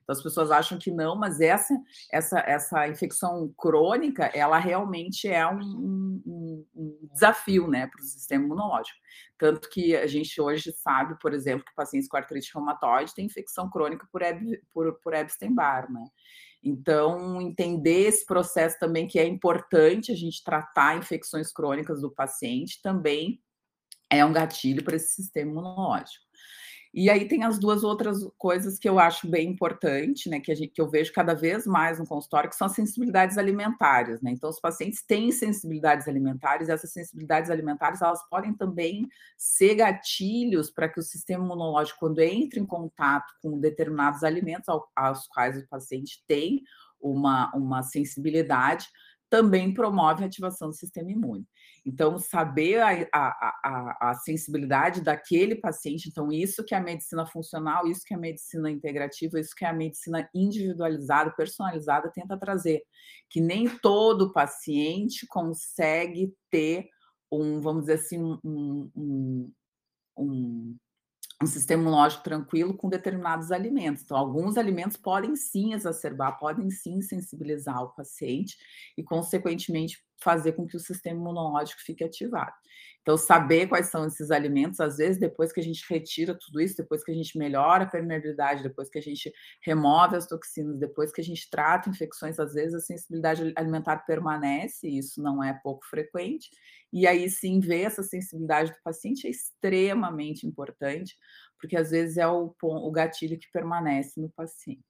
[0.07, 1.77] Então as pessoas acham que não, mas essa
[2.09, 8.45] essa, essa infecção crônica, ela realmente é um, um, um desafio, né, para o sistema
[8.45, 8.97] imunológico.
[9.37, 13.69] Tanto que a gente hoje sabe, por exemplo, que pacientes com artrite reumatoide têm infecção
[13.69, 14.21] crônica por,
[14.73, 16.05] por, por Epstein-Barr, né?
[16.63, 22.81] Então, entender esse processo também que é importante a gente tratar infecções crônicas do paciente
[22.81, 23.41] também
[24.09, 26.26] é um gatilho para esse sistema imunológico.
[26.99, 30.71] E aí tem as duas outras coisas que eu acho bem importante, né, que, gente,
[30.71, 34.31] que eu vejo cada vez mais no consultório, que são as sensibilidades alimentares, né?
[34.31, 39.07] Então, os pacientes têm sensibilidades alimentares, e essas sensibilidades alimentares, elas podem também
[39.37, 45.27] ser gatilhos para que o sistema imunológico, quando entra em contato com determinados alimentos aos
[45.27, 46.63] quais o paciente tem
[46.99, 48.87] uma, uma sensibilidade,
[49.29, 51.45] também promove a ativação do sistema imune.
[51.87, 57.25] Então, saber a, a, a, a, sensibilidade daquele paciente, então, isso que é a medicina
[57.25, 62.37] funcional, isso que é a medicina integrativa, isso que é a medicina individualizada, personalizada, tenta
[62.37, 62.83] trazer.
[63.29, 66.89] Que nem todo paciente consegue ter
[67.31, 69.53] um, vamos dizer assim, um, um,
[70.17, 70.77] um
[71.41, 74.03] um sistema imunológico tranquilo com determinados alimentos.
[74.03, 78.57] Então, alguns alimentos podem sim exacerbar, podem sim sensibilizar o paciente
[78.97, 82.53] e, consequentemente, fazer com que o sistema imunológico fique ativado.
[83.01, 86.75] Então, saber quais são esses alimentos, às vezes, depois que a gente retira tudo isso,
[86.75, 91.13] depois que a gente melhora a permeabilidade, depois que a gente remove as toxinas, depois
[91.13, 95.53] que a gente trata infecções, às vezes a sensibilidade alimentar permanece, e isso não é
[95.63, 96.49] pouco frequente,
[96.91, 101.15] e aí sim ver essa sensibilidade do paciente é extremamente importante,
[101.59, 104.83] porque às vezes é o, o gatilho que permanece no paciente.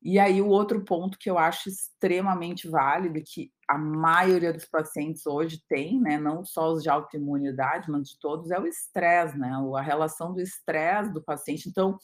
[0.00, 5.26] E aí o outro ponto que eu acho extremamente válido, que a maioria dos pacientes
[5.26, 9.52] hoje tem, né, não só os de autoimunidade, mas de todos, é o estresse, né,
[9.76, 11.68] a relação do estresse do paciente.
[11.68, 11.98] Então,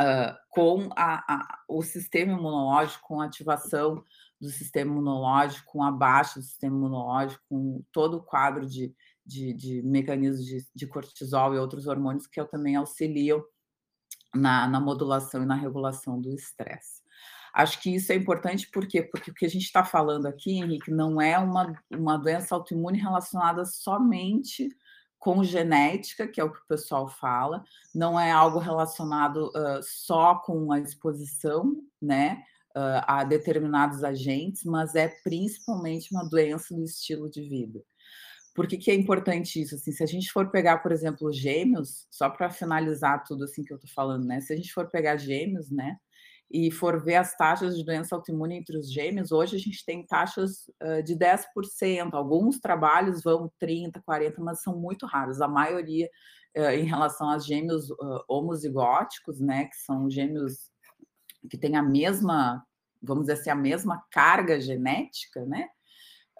[0.00, 4.02] uh, com a, a, o sistema imunológico, com a ativação
[4.40, 8.92] do sistema imunológico, com a baixa do sistema imunológico, com todo o quadro de,
[9.24, 13.40] de, de mecanismos de, de, cortisol e outros hormônios que também auxiliam
[14.34, 17.01] na, na modulação e na regulação do estresse.
[17.52, 19.02] Acho que isso é importante por quê?
[19.02, 22.98] Porque o que a gente está falando aqui, Henrique, não é uma, uma doença autoimune
[22.98, 24.68] relacionada somente
[25.18, 27.62] com genética, que é o que o pessoal fala,
[27.94, 32.42] não é algo relacionado uh, só com a exposição, né?
[32.76, 37.82] uh, a determinados agentes, mas é principalmente uma doença do estilo de vida.
[38.54, 39.74] Por que, que é importante isso?
[39.74, 43.72] Assim, se a gente for pegar, por exemplo, gêmeos, só para finalizar tudo assim que
[43.72, 44.40] eu estou falando, né?
[44.40, 45.96] Se a gente for pegar gêmeos, né?
[46.52, 50.04] E for ver as taxas de doença autoimune entre os gêmeos, hoje a gente tem
[50.04, 52.12] taxas uh, de 10%.
[52.12, 55.40] Alguns trabalhos vão 30%, 40%, mas são muito raros.
[55.40, 56.10] A maioria
[56.54, 59.64] uh, em relação aos gêmeos uh, homozigóticos, né?
[59.64, 60.70] Que são gêmeos
[61.48, 62.62] que tem a mesma,
[63.02, 65.68] vamos dizer assim, a mesma carga genética, né?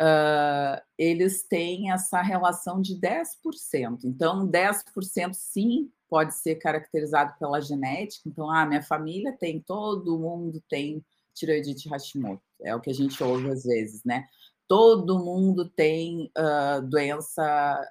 [0.01, 4.05] Uh, eles têm essa relação de 10%.
[4.05, 8.29] Então, 10% sim pode ser caracterizado pela genética.
[8.29, 12.43] Então, ah, minha família tem, todo mundo tem tireoidite Hashimoto.
[12.63, 14.27] É o que a gente ouve às vezes, né?
[14.69, 17.43] Todo mundo tem uh, doença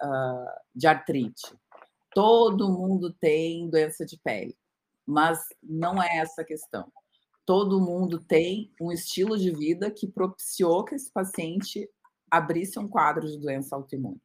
[0.01, 1.53] uh, de artrite.
[2.13, 4.55] Todo mundo tem doença de pele.
[5.05, 6.91] Mas não é essa a questão
[7.51, 11.85] todo mundo tem um estilo de vida que propiciou que esse paciente
[12.31, 14.21] abrisse um quadro de doença autoimune.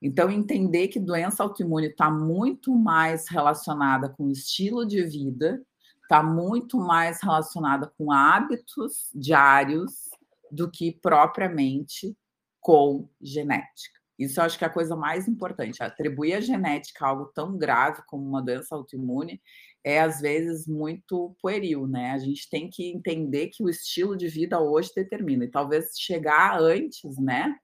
[0.00, 5.60] Então, entender que doença autoimune está muito mais relacionada com estilo de vida,
[6.00, 10.08] está muito mais relacionada com hábitos diários
[10.48, 12.16] do que propriamente
[12.60, 13.98] com genética.
[14.16, 15.82] Isso eu acho que é a coisa mais importante.
[15.82, 19.42] Atribuir a genética a algo tão grave como uma doença autoimune
[19.84, 22.12] é, às vezes, muito pueril, né?
[22.12, 25.44] A gente tem que entender que o estilo de vida hoje determina.
[25.44, 27.56] E talvez chegar antes, né?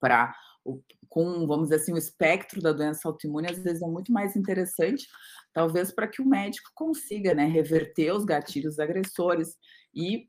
[0.00, 0.34] Para
[1.08, 5.06] com, vamos dizer assim, o espectro da doença autoimune, às vezes é muito mais interessante,
[5.52, 9.56] talvez para que o médico consiga, né, reverter os gatilhos agressores
[9.94, 10.26] e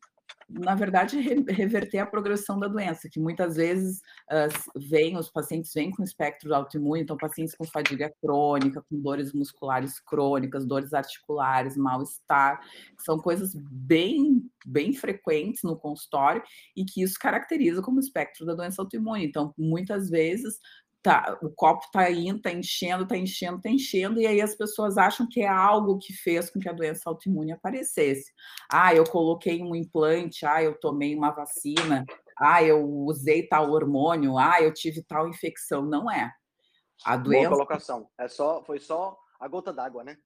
[0.49, 1.19] na verdade,
[1.49, 6.53] reverter a progressão da doença, que muitas vezes uh, vem, os pacientes vêm com espectro
[6.53, 12.59] autoimune, então pacientes com fadiga crônica, com dores musculares crônicas, dores articulares, mal-estar,
[12.99, 16.43] são coisas bem, bem frequentes no consultório
[16.75, 19.25] e que isso caracteriza como espectro da doença autoimune.
[19.25, 20.59] Então, muitas vezes
[21.03, 24.97] tá, o copo está indo, está enchendo, está enchendo, está enchendo, e aí as pessoas
[24.97, 28.31] acham que é algo que fez com que a doença autoimune aparecesse.
[28.71, 32.05] Ah, eu coloquei um implante, ah, eu tomei uma vacina,
[32.39, 35.83] ah, eu usei tal hormônio, ah, eu tive tal infecção.
[35.83, 36.33] Não é.
[37.05, 37.49] A doença.
[37.49, 38.09] Boa colocação.
[38.17, 40.17] É só, foi só a gota d'água, né?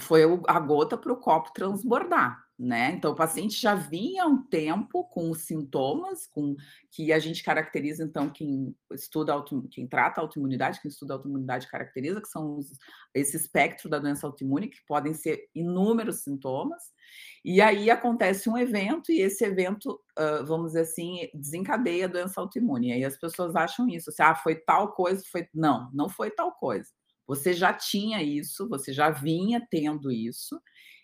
[0.00, 2.92] Foi a gota para o copo transbordar né?
[2.92, 6.54] Então, o paciente já vinha um tempo com sintomas, com
[6.90, 12.20] que a gente caracteriza, então, quem estuda, auto, quem trata autoimunidade, quem estuda autoimunidade caracteriza,
[12.20, 12.70] que são os,
[13.12, 16.92] esse espectro da doença autoimune, que podem ser inúmeros sintomas,
[17.44, 22.40] e aí acontece um evento, e esse evento, uh, vamos dizer assim, desencadeia a doença
[22.40, 22.90] autoimune.
[22.90, 25.48] E aí as pessoas acham isso, assim, ah, foi tal coisa, foi.
[25.52, 26.88] Não, não foi tal coisa.
[27.26, 30.60] Você já tinha isso, você já vinha tendo isso,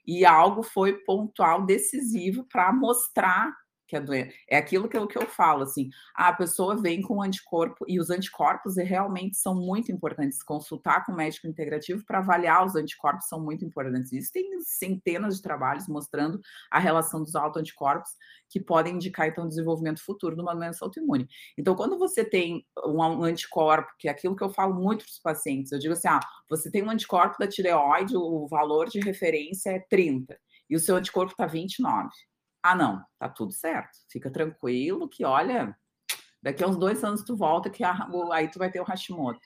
[0.07, 3.53] e algo foi pontual, decisivo para mostrar
[3.91, 4.33] que a doença.
[4.49, 8.09] É aquilo que eu, que eu falo, assim, a pessoa vem com anticorpo, e os
[8.09, 10.43] anticorpos realmente são muito importantes.
[10.43, 14.13] Consultar com o médico integrativo para avaliar os anticorpos são muito importantes.
[14.13, 18.11] Isso tem centenas de trabalhos mostrando a relação dos autoanticorpos
[18.49, 21.29] que podem indicar, então, o desenvolvimento futuro de uma doença autoimune.
[21.59, 25.19] Então, quando você tem um anticorpo, que é aquilo que eu falo muito para os
[25.19, 29.71] pacientes, eu digo assim, ah, você tem um anticorpo da tireoide, o valor de referência
[29.71, 32.09] é 30, e o seu anticorpo está 29
[32.63, 33.99] ah, não, tá tudo certo.
[34.11, 35.77] Fica tranquilo que, olha,
[36.43, 39.41] daqui a uns dois anos tu volta que aí tu vai ter o Hashimoto.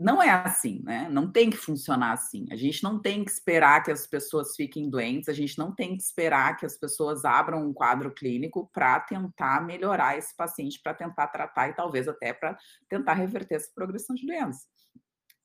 [0.00, 1.08] Não é assim, né?
[1.08, 2.46] Não tem que funcionar assim.
[2.50, 5.96] A gente não tem que esperar que as pessoas fiquem doentes, a gente não tem
[5.96, 10.94] que esperar que as pessoas abram um quadro clínico para tentar melhorar esse paciente, para
[10.94, 12.56] tentar tratar e talvez até para
[12.88, 14.66] tentar reverter essa progressão de doença.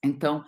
[0.04, 0.44] Então,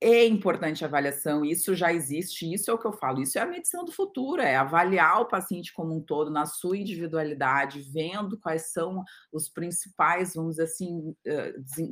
[0.00, 3.40] é importante a avaliação, isso já existe, isso é o que eu falo, isso é
[3.40, 8.38] a medicina do futuro, é avaliar o paciente como um todo, na sua individualidade, vendo
[8.38, 11.16] quais são os principais, vamos dizer assim,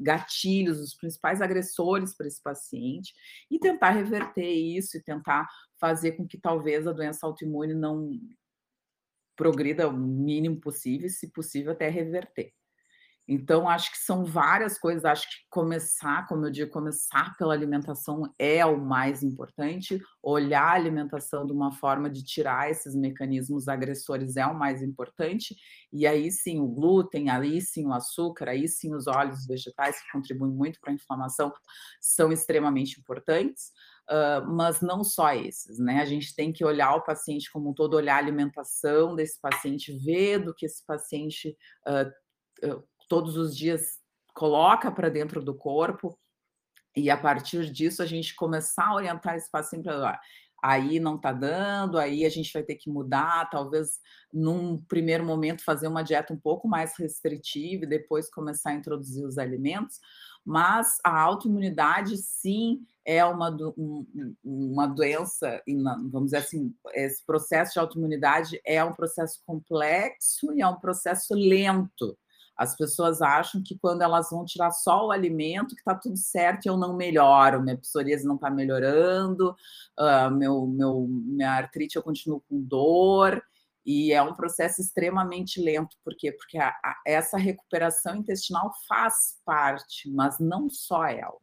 [0.02, 3.14] gatilhos, os principais agressores para esse paciente,
[3.50, 5.48] e tentar reverter isso, e tentar
[5.80, 8.10] fazer com que talvez a doença autoimune não
[9.34, 12.52] progrida o mínimo possível, se possível até reverter.
[13.26, 15.04] Então, acho que são várias coisas.
[15.04, 19.98] Acho que começar, como eu digo, começar pela alimentação é o mais importante.
[20.22, 25.56] Olhar a alimentação de uma forma de tirar esses mecanismos agressores é o mais importante.
[25.92, 30.12] E aí sim, o glúten, aí sim o açúcar, aí sim os óleos vegetais, que
[30.12, 31.52] contribuem muito para a inflamação,
[32.00, 33.72] são extremamente importantes.
[34.10, 36.02] Uh, mas não só esses, né?
[36.02, 39.98] A gente tem que olhar o paciente como um todo, olhar a alimentação desse paciente,
[39.98, 41.56] ver do que esse paciente
[41.88, 44.00] uh, todos os dias
[44.34, 46.18] coloca para dentro do corpo,
[46.96, 50.20] e a partir disso a gente começar a orientar esse paciente para
[50.60, 54.00] aí não está dando, aí a gente vai ter que mudar, talvez
[54.32, 59.24] num primeiro momento fazer uma dieta um pouco mais restritiva e depois começar a introduzir
[59.24, 60.00] os alimentos,
[60.44, 63.56] mas a autoimunidade sim é uma,
[64.42, 65.62] uma doença,
[66.10, 71.32] vamos dizer assim, esse processo de autoimunidade é um processo complexo e é um processo
[71.32, 72.18] lento.
[72.56, 76.66] As pessoas acham que quando elas vão tirar só o alimento, que está tudo certo
[76.66, 79.56] e eu não melhoro, minha psoríase não está melhorando,
[79.98, 83.42] uh, meu, meu, minha artrite eu continuo com dor,
[83.84, 86.32] e é um processo extremamente lento, por quê?
[86.32, 91.38] Porque a, a, essa recuperação intestinal faz parte, mas não só ela.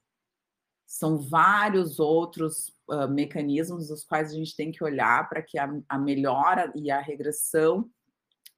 [0.88, 5.70] São vários outros uh, mecanismos os quais a gente tem que olhar para que a,
[5.88, 7.90] a melhora e a regressão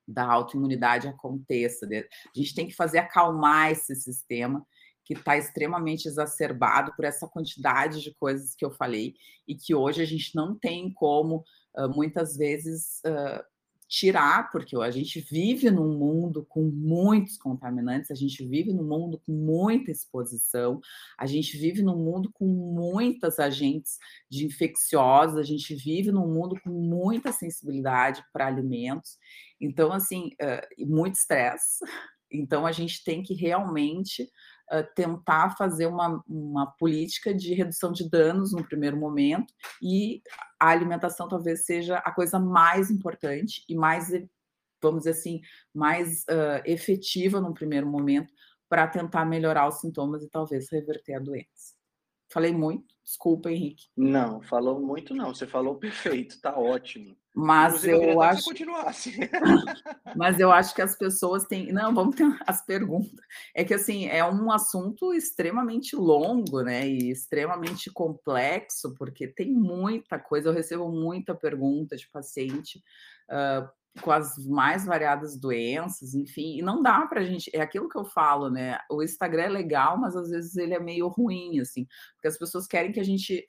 [0.07, 1.85] da autoimunidade aconteça.
[1.85, 4.65] A gente tem que fazer acalmar esse sistema
[5.05, 9.13] que está extremamente exacerbado por essa quantidade de coisas que eu falei
[9.47, 11.43] e que hoje a gente não tem como,
[11.93, 13.01] muitas vezes,
[13.93, 19.21] tirar, porque a gente vive num mundo com muitos contaminantes, a gente vive num mundo
[19.23, 20.81] com muita exposição,
[21.15, 26.59] a gente vive num mundo com muitas agentes de infecciosos, a gente vive num mundo
[26.63, 29.19] com muita sensibilidade para alimentos.
[29.61, 31.85] Então, assim, uh, muito estresse.
[32.31, 34.27] Então, a gente tem que realmente
[34.95, 40.21] tentar fazer uma, uma política de redução de danos no primeiro momento, e
[40.59, 44.09] a alimentação talvez seja a coisa mais importante e mais,
[44.81, 45.41] vamos dizer assim,
[45.73, 48.33] mais uh, efetiva no primeiro momento
[48.69, 51.82] para tentar melhorar os sintomas e talvez reverter a doença.
[52.33, 53.85] Falei muito, desculpa, Henrique.
[53.95, 57.15] Não, falou muito não, você falou perfeito, tá ótimo.
[57.31, 58.43] Mas eu, eu acho.
[58.43, 59.19] continuasse.
[60.15, 61.71] Mas eu acho que as pessoas têm.
[61.71, 63.13] Não, vamos ter as perguntas.
[63.53, 66.87] É que assim é um assunto extremamente longo, né?
[66.87, 70.49] E extremamente complexo, porque tem muita coisa.
[70.49, 72.83] Eu recebo muita pergunta de paciente
[73.29, 73.67] uh,
[74.01, 77.49] com as mais variadas doenças, enfim, e não dá para a gente.
[77.53, 78.79] É aquilo que eu falo, né?
[78.89, 81.85] O Instagram é legal, mas às vezes ele é meio ruim, assim,
[82.15, 83.47] porque as pessoas querem que a gente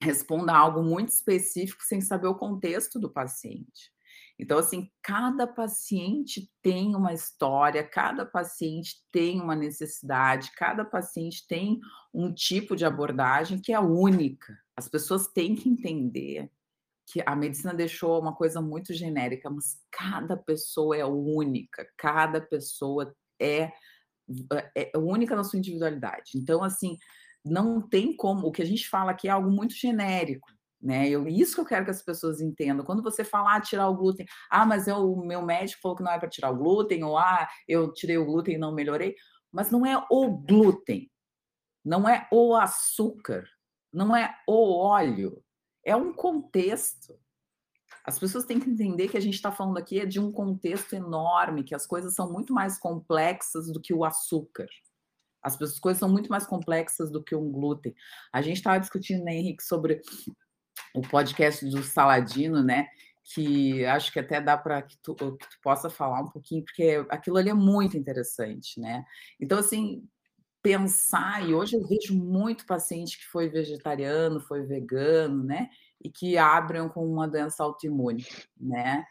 [0.00, 3.92] responda algo muito específico sem saber o contexto do paciente.
[4.38, 11.80] Então, assim, cada paciente tem uma história, cada paciente tem uma necessidade, cada paciente tem
[12.12, 14.58] um tipo de abordagem que é única.
[14.76, 16.50] As pessoas têm que entender
[17.06, 23.14] que a medicina deixou uma coisa muito genérica, mas cada pessoa é única, cada pessoa
[23.40, 23.70] é,
[24.74, 26.32] é, é única na sua individualidade.
[26.34, 26.96] Então, assim,
[27.44, 28.46] não tem como.
[28.46, 30.48] O que a gente fala aqui é algo muito genérico.
[30.80, 31.08] Né?
[31.08, 32.84] Eu, isso que eu quero que as pessoas entendam.
[32.84, 36.02] Quando você falar ah, tirar o glúten, ah, mas eu, o meu médico falou que
[36.02, 39.14] não é para tirar o glúten, ou ah, eu tirei o glúten e não melhorei.
[39.52, 41.10] Mas não é o glúten,
[41.84, 43.44] não é o açúcar,
[43.92, 45.43] não é o óleo,
[45.84, 47.18] é um contexto.
[48.04, 50.94] As pessoas têm que entender que a gente está falando aqui é de um contexto
[50.94, 54.66] enorme, que as coisas são muito mais complexas do que o açúcar.
[55.42, 57.94] As coisas são muito mais complexas do que um glúten.
[58.32, 60.00] A gente estava discutindo, né, Henrique, sobre
[60.94, 62.88] o podcast do Saladino, né?
[63.22, 67.36] Que acho que até dá para que que tu possa falar um pouquinho, porque aquilo
[67.36, 69.04] ali é muito interessante, né?
[69.38, 70.06] Então, assim,
[70.64, 75.68] pensar, e hoje eu vejo muito paciente que foi vegetariano, foi vegano, né?
[76.02, 78.26] E que abrem com uma doença autoimune,
[78.58, 79.04] né?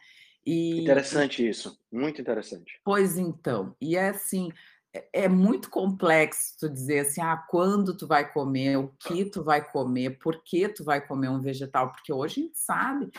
[0.44, 2.82] E, interessante isso, muito interessante.
[2.84, 4.50] Pois então, e é assim,
[4.92, 9.44] é, é muito complexo tu dizer assim, ah, quando tu vai comer, o que tu
[9.44, 13.12] vai comer, por que tu vai comer um vegetal, porque hoje a gente sabe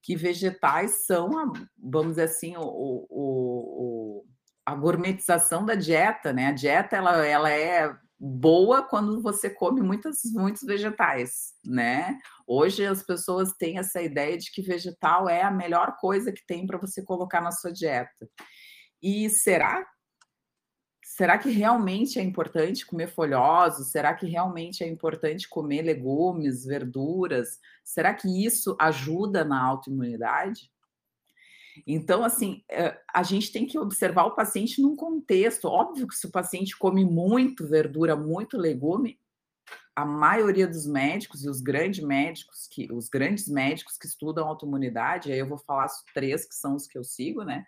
[0.00, 1.30] que vegetais são,
[1.78, 4.24] vamos dizer assim, o, o, o
[4.72, 6.46] a gourmetização da dieta, né?
[6.46, 12.18] A dieta ela, ela é boa quando você come muitas, muitos vegetais, né?
[12.46, 16.66] Hoje as pessoas têm essa ideia de que vegetal é a melhor coisa que tem
[16.66, 18.28] para você colocar na sua dieta.
[19.02, 19.84] E será?
[21.04, 23.90] Será que realmente é importante comer folhosos?
[23.90, 27.58] Será que realmente é importante comer legumes, verduras?
[27.84, 30.70] Será que isso ajuda na autoimunidade?
[31.86, 35.66] Então, assim, eh, a gente tem que observar o paciente num contexto.
[35.66, 39.18] Óbvio que se o paciente come muito verdura, muito legume,
[39.94, 45.30] a maioria dos médicos e os grandes médicos que os grandes médicos que estudam autoimunidade,
[45.30, 47.64] aí eu vou falar três que são os que eu sigo, né?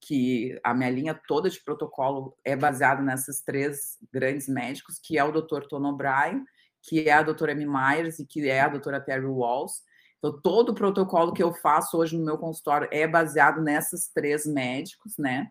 [0.00, 5.24] Que a minha linha toda de protocolo é baseada nessas três grandes médicos, que é
[5.24, 5.66] o Dr.
[5.68, 6.44] Tony O'Brien,
[6.82, 9.82] que é a doutora Amy Myers e que é a doutora Terry Walls
[10.18, 14.46] então, todo o protocolo que eu faço hoje no meu consultório é baseado nessas três
[14.46, 15.50] médicos, né?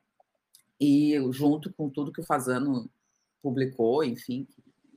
[0.79, 2.89] E junto com tudo que o Fazano
[3.41, 4.47] publicou, enfim,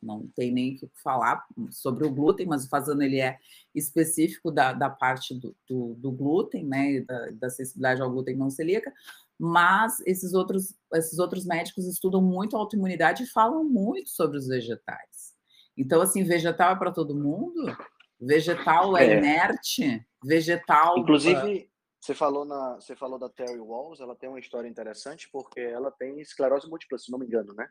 [0.02, 3.38] não tem nem o que falar sobre o glúten, mas o Fazano ele é
[3.74, 7.00] específico da, da parte do, do, do glúten, né?
[7.00, 8.92] Da, da sensibilidade ao glúten não celíaca,
[9.38, 14.48] mas esses outros, esses outros médicos estudam muito a autoimunidade e falam muito sobre os
[14.48, 15.36] vegetais.
[15.76, 17.76] Então, assim, vegetal é para todo mundo?
[18.20, 19.18] Vegetal é, é.
[19.18, 20.98] inerte, vegetal.
[20.98, 25.60] Inclusive, você falou na, você falou da Terry Walls, ela tem uma história interessante porque
[25.60, 27.68] ela tem esclerose múltipla, se não me engano, né?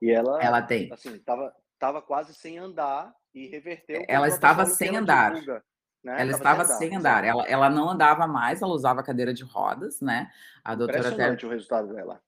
[0.00, 0.92] E ela, ela tem.
[0.92, 4.04] Assim, tava, tava quase sem andar e reverteu.
[4.08, 5.32] Ela estava sem andar.
[5.32, 5.64] Divulga,
[6.04, 6.20] né?
[6.20, 7.24] Ela estava sem andar.
[7.24, 10.30] Ela, ela não andava mais, ela usava cadeira de rodas, né?
[10.64, 11.46] A doutora Terry...
[11.46, 12.22] o resultado dela.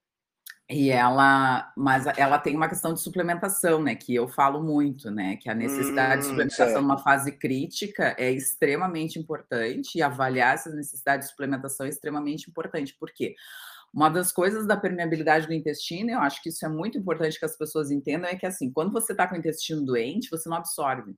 [0.73, 3.97] E ela, mas ela tem uma questão de suplementação, né?
[3.97, 5.37] Que eu falo muito, né?
[5.37, 10.71] Que a necessidade hum, de suplementação numa fase crítica é extremamente importante e avaliar essa
[10.71, 12.97] necessidade de suplementação é extremamente importante.
[13.01, 13.35] Por quê?
[13.93, 17.45] Uma das coisas da permeabilidade do intestino, eu acho que isso é muito importante que
[17.45, 20.57] as pessoas entendam, é que assim, quando você está com o intestino doente, você não
[20.57, 21.17] absorve.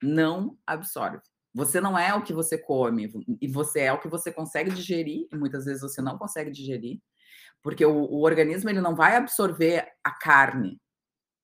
[0.00, 1.18] Não absorve.
[1.52, 3.10] Você não é o que você come,
[3.40, 7.00] e você é o que você consegue digerir, e muitas vezes você não consegue digerir
[7.62, 10.80] porque o, o organismo ele não vai absorver a carne,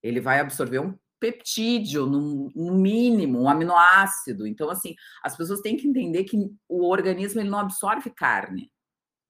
[0.02, 4.46] ele vai absorver um peptídeo, no, no, mínimo, um aminoácido.
[4.46, 6.36] Então, assim, as pessoas têm que entender que
[6.68, 8.70] o organismo ele não absorve carne.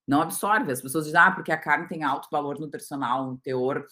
[0.06, 0.72] Não absorve.
[0.72, 3.86] As pessoas dizem, ah, porque a carne tem alto valor nutricional, um teor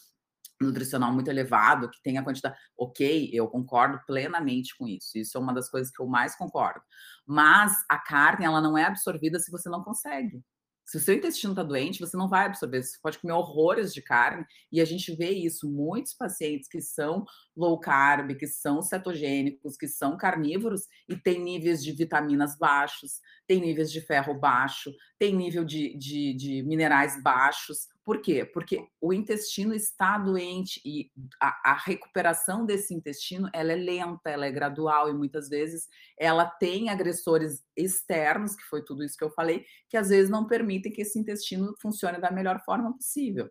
[0.60, 2.56] nutricional muito elevado, que tem a quantidade.
[2.76, 5.16] Ok, eu concordo plenamente com isso.
[5.16, 6.82] Isso é uma das coisas que eu mais concordo.
[7.26, 10.42] Mas a carne, ela não é absorvida se você não consegue.
[10.84, 12.82] Se o seu intestino está doente, você não vai absorver.
[12.82, 15.70] Você pode comer horrores de carne, e a gente vê isso.
[15.70, 17.24] Muitos pacientes que são
[17.56, 23.60] low carb, que são cetogênicos, que são carnívoros e têm níveis de vitaminas baixos, tem
[23.60, 27.86] níveis de ferro baixo, tem nível de, de, de minerais baixos.
[28.04, 28.44] Por quê?
[28.44, 31.08] Porque o intestino está doente e
[31.40, 35.88] a, a, recuperação desse intestino ela é lenta, ela é gradual e muitas vezes
[36.18, 40.46] ela tem agressores externos, que foi tudo isso que eu falei, que às vezes não
[40.46, 43.48] permitem que esse intestino funcione da melhor forma possível.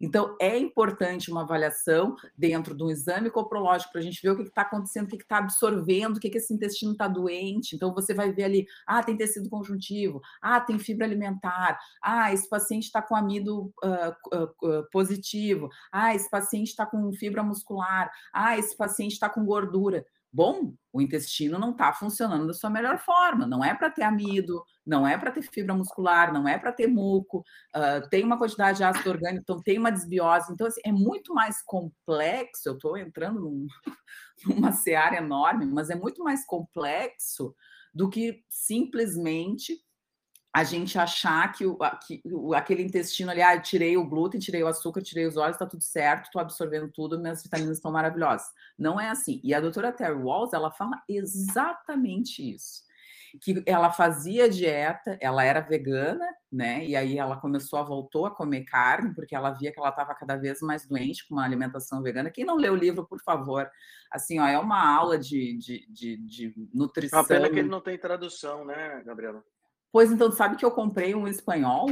[0.00, 4.36] Então é importante uma avaliação dentro de um exame coprológico para a gente ver o
[4.36, 7.76] que está acontecendo, o que está absorvendo, o que, que esse intestino está doente.
[7.76, 12.48] Então você vai ver ali, ah, tem tecido conjuntivo, ah, tem fibra alimentar, ah, esse
[12.48, 18.10] paciente está com amido uh, uh, uh, positivo, ah, esse paciente está com fibra muscular,
[18.32, 20.04] ah, esse paciente está com gordura.
[20.34, 23.46] Bom, o intestino não está funcionando da sua melhor forma.
[23.46, 26.86] Não é para ter amido, não é para ter fibra muscular, não é para ter
[26.86, 27.44] muco,
[27.76, 30.50] uh, tem uma quantidade de ácido orgânico, então tem uma desbiose.
[30.50, 32.66] Então, assim, é muito mais complexo.
[32.66, 33.66] Eu estou entrando num,
[34.46, 37.54] numa seara enorme, mas é muito mais complexo
[37.94, 39.78] do que simplesmente
[40.54, 44.38] a gente achar que, o, que o, aquele intestino ali, ah, eu tirei o glúten,
[44.38, 47.90] tirei o açúcar, tirei os óleos, está tudo certo, estou absorvendo tudo, minhas vitaminas estão
[47.90, 48.48] maravilhosas.
[48.78, 49.40] Não é assim.
[49.42, 52.82] E a doutora Terry Walls, ela fala exatamente isso.
[53.40, 56.84] Que ela fazia dieta, ela era vegana, né?
[56.84, 60.14] E aí ela começou a voltou a comer carne, porque ela via que ela estava
[60.14, 62.30] cada vez mais doente com uma alimentação vegana.
[62.30, 63.70] Quem não leu o livro, por favor,
[64.10, 67.20] assim, ó, é uma aula de, de, de, de nutrição.
[67.20, 69.42] A pena que ele não tem tradução, né, Gabriela?
[69.92, 71.86] Pois então, sabe que eu comprei um espanhol?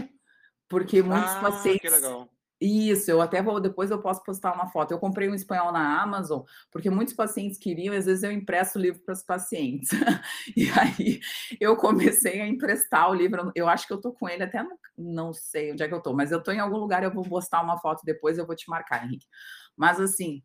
[0.69, 1.83] Porque muitos ah, pacientes.
[1.83, 2.29] Que legal.
[2.61, 4.93] Isso, eu até vou, depois eu posso postar uma foto.
[4.93, 8.83] Eu comprei um espanhol na Amazon, porque muitos pacientes queriam, às vezes eu empresto o
[8.83, 9.89] livro para os pacientes.
[10.55, 11.21] e aí
[11.59, 13.51] eu comecei a emprestar o livro.
[13.55, 14.63] Eu acho que eu estou com ele até,
[14.97, 17.25] não sei onde é que eu estou, mas eu estou em algum lugar, eu vou
[17.25, 19.27] postar uma foto depois, eu vou te marcar, Henrique.
[19.75, 20.43] Mas assim,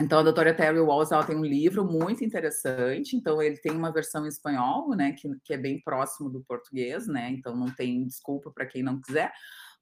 [0.00, 3.16] então, a doutora Terry Walls ela tem um livro muito interessante.
[3.16, 7.08] Então, ele tem uma versão em espanhol, né, que, que é bem próximo do português,
[7.08, 7.30] né?
[7.30, 9.32] Então, não tem desculpa para quem não quiser.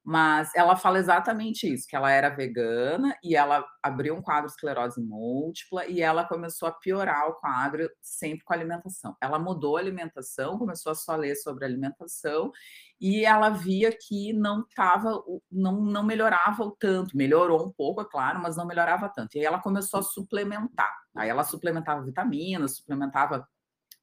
[0.03, 4.53] Mas ela fala exatamente isso, que ela era vegana e ela abriu um quadro de
[4.53, 9.17] esclerose múltipla e ela começou a piorar o quadro sempre com a alimentação.
[9.21, 12.53] Ela mudou a alimentação, começou a só ler sobre alimentação
[12.99, 18.05] e ela via que não tava, não, não melhorava o tanto, melhorou um pouco, é
[18.05, 19.35] claro, mas não melhorava tanto.
[19.35, 20.91] E aí ela começou a suplementar.
[21.15, 23.47] Aí ela suplementava vitaminas, suplementava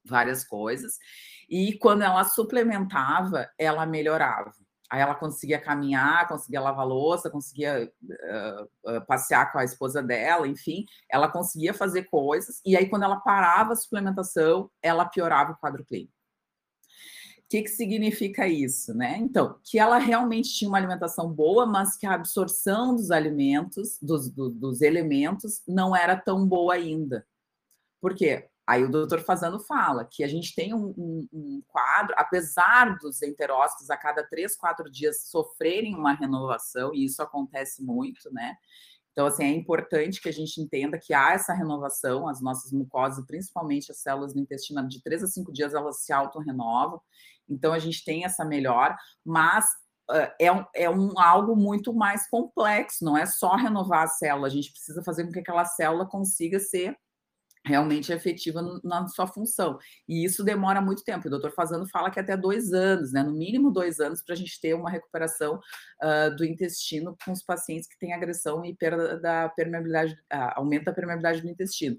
[0.05, 0.99] várias coisas,
[1.49, 4.53] e quando ela suplementava, ela melhorava.
[4.91, 10.47] Aí ela conseguia caminhar, conseguia lavar louça, conseguia uh, uh, passear com a esposa dela,
[10.47, 12.61] enfim, ela conseguia fazer coisas.
[12.65, 16.13] E aí, quando ela parava a suplementação, ela piorava o quadro clínico.
[17.47, 19.17] O que, que significa isso, né?
[19.19, 24.31] Então, que ela realmente tinha uma alimentação boa, mas que a absorção dos alimentos, dos,
[24.31, 27.27] do, dos elementos, não era tão boa ainda.
[28.01, 28.49] Por quê?
[28.67, 33.21] Aí o doutor Fazano fala que a gente tem um, um, um, quadro, apesar dos
[33.21, 38.57] enterócitos a cada três, quatro dias sofrerem uma renovação, e isso acontece muito, né?
[39.13, 43.25] Então, assim, é importante que a gente entenda que há essa renovação, as nossas mucosas,
[43.27, 47.01] principalmente as células do intestino, de três a cinco dias elas se auto-renovam.
[47.49, 49.67] Então, a gente tem essa melhora, mas
[50.39, 54.51] é, um, é um, algo muito mais complexo, não é só renovar a célula, a
[54.51, 56.97] gente precisa fazer com que aquela célula consiga ser
[57.67, 59.79] realmente efetiva na sua função.
[60.07, 61.27] E isso demora muito tempo.
[61.27, 63.23] O doutor Fazano fala que até dois anos, né?
[63.23, 65.59] No mínimo dois anos, para a gente ter uma recuperação
[66.03, 70.85] uh, do intestino com os pacientes que têm agressão e perda da permeabilidade, uh, aumento
[70.85, 71.97] da permeabilidade do intestino.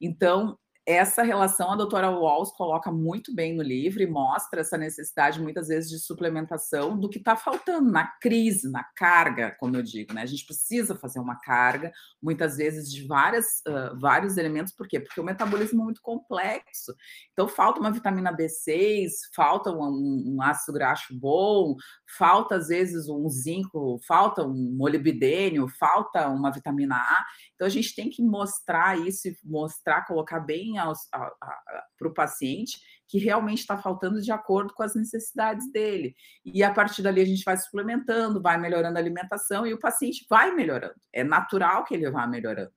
[0.00, 0.56] Então,
[0.88, 5.68] essa relação a doutora Walls coloca muito bem no livro e mostra essa necessidade, muitas
[5.68, 10.22] vezes, de suplementação do que está faltando na crise, na carga, como eu digo, né?
[10.22, 14.98] A gente precisa fazer uma carga, muitas vezes, de várias, uh, vários elementos, por quê?
[14.98, 16.94] Porque o metabolismo é muito complexo.
[17.34, 21.76] Então, falta uma vitamina B6, falta um, um ácido graxo bom,
[22.16, 27.26] falta, às ezes, um zinco, falta um molibdênio, falta uma vitamina A.
[27.54, 30.74] Então, a gente tem que mostrar isso, mostrar, colocar bem
[31.10, 32.78] para o paciente
[33.08, 36.14] que realmente está faltando de acordo com as necessidades dele.
[36.44, 40.26] E a partir dali a gente vai suplementando, vai melhorando a alimentação e o paciente
[40.28, 40.94] vai melhorando.
[41.12, 42.70] É natural que ele vá melhorando.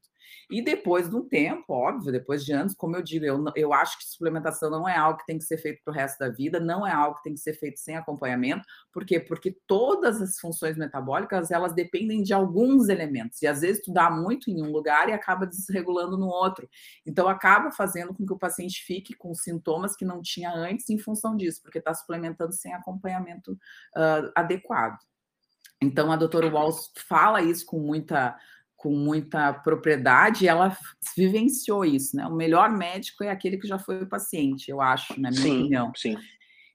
[0.49, 3.97] E depois de um tempo, óbvio, depois de anos, como eu digo, eu, eu acho
[3.97, 6.59] que suplementação não é algo que tem que ser feito para o resto da vida,
[6.59, 8.65] não é algo que tem que ser feito sem acompanhamento.
[8.91, 9.19] Por quê?
[9.19, 13.41] Porque todas as funções metabólicas, elas dependem de alguns elementos.
[13.41, 16.67] E às vezes tu dá muito em um lugar e acaba desregulando no outro.
[17.05, 20.97] Então acaba fazendo com que o paciente fique com sintomas que não tinha antes em
[20.97, 24.97] função disso, porque está suplementando sem acompanhamento uh, adequado.
[25.81, 28.37] Então a doutora Walls fala isso com muita
[28.81, 30.75] com muita propriedade, ela
[31.15, 32.25] vivenciou isso, né?
[32.25, 35.59] O melhor médico é aquele que já foi o paciente, eu acho, na minha sim,
[35.59, 35.91] opinião.
[35.95, 36.17] Sim.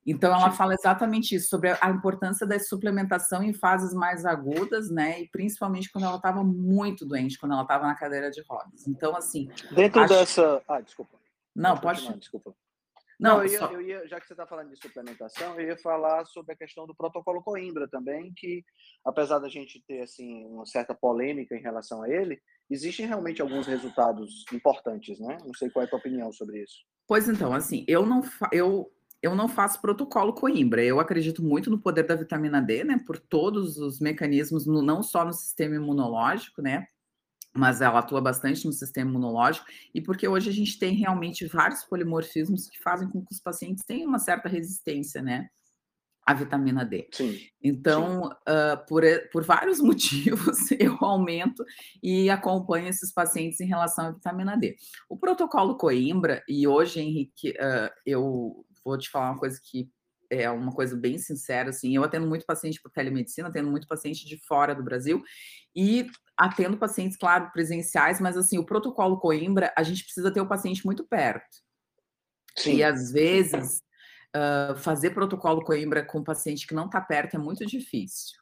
[0.06, 0.56] Então ela sim.
[0.56, 5.20] fala exatamente isso sobre a importância da suplementação em fases mais agudas, né?
[5.20, 8.86] E principalmente quando ela estava muito doente, quando ela estava na cadeira de rodas.
[8.86, 9.48] Então assim.
[9.72, 10.14] Dentro acho...
[10.14, 10.62] dessa.
[10.68, 11.18] Ah, desculpa.
[11.56, 12.16] Não, pode.
[12.18, 12.54] Desculpa.
[13.18, 16.24] Não, eu, ia, eu ia, já que você está falando de suplementação, eu ia falar
[16.26, 18.62] sobre a questão do protocolo Coimbra também, que
[19.04, 22.38] apesar da gente ter assim uma certa polêmica em relação a ele,
[22.68, 25.38] existem realmente alguns resultados importantes, né?
[25.44, 26.84] Não sei qual é a tua opinião sobre isso.
[27.06, 28.92] Pois então, assim, eu não eu
[29.22, 30.84] eu não faço protocolo Coimbra.
[30.84, 33.00] Eu acredito muito no poder da vitamina D, né?
[33.06, 36.86] Por todos os mecanismos, no, não só no sistema imunológico, né?
[37.56, 41.84] Mas ela atua bastante no sistema imunológico e porque hoje a gente tem realmente vários
[41.84, 45.48] polimorfismos que fazem com que os pacientes tenham uma certa resistência, né?
[46.26, 47.08] à vitamina D.
[47.12, 48.52] Sim, então, sim.
[48.52, 51.64] Uh, por, por vários motivos, eu aumento
[52.02, 54.76] e acompanho esses pacientes em relação à vitamina D.
[55.08, 59.88] O protocolo Coimbra, e hoje, Henrique, uh, eu vou te falar uma coisa que
[60.28, 64.26] é uma coisa bem sincera, assim, eu atendo muito paciente por telemedicina, atendo muito paciente
[64.26, 65.22] de fora do Brasil,
[65.72, 70.48] e atendo pacientes, claro, presenciais, mas assim, o protocolo Coimbra, a gente precisa ter o
[70.48, 71.64] paciente muito perto.
[72.56, 72.76] Sim.
[72.76, 73.82] E às vezes,
[74.36, 78.36] uh, fazer protocolo Coimbra com paciente que não está perto é muito difícil.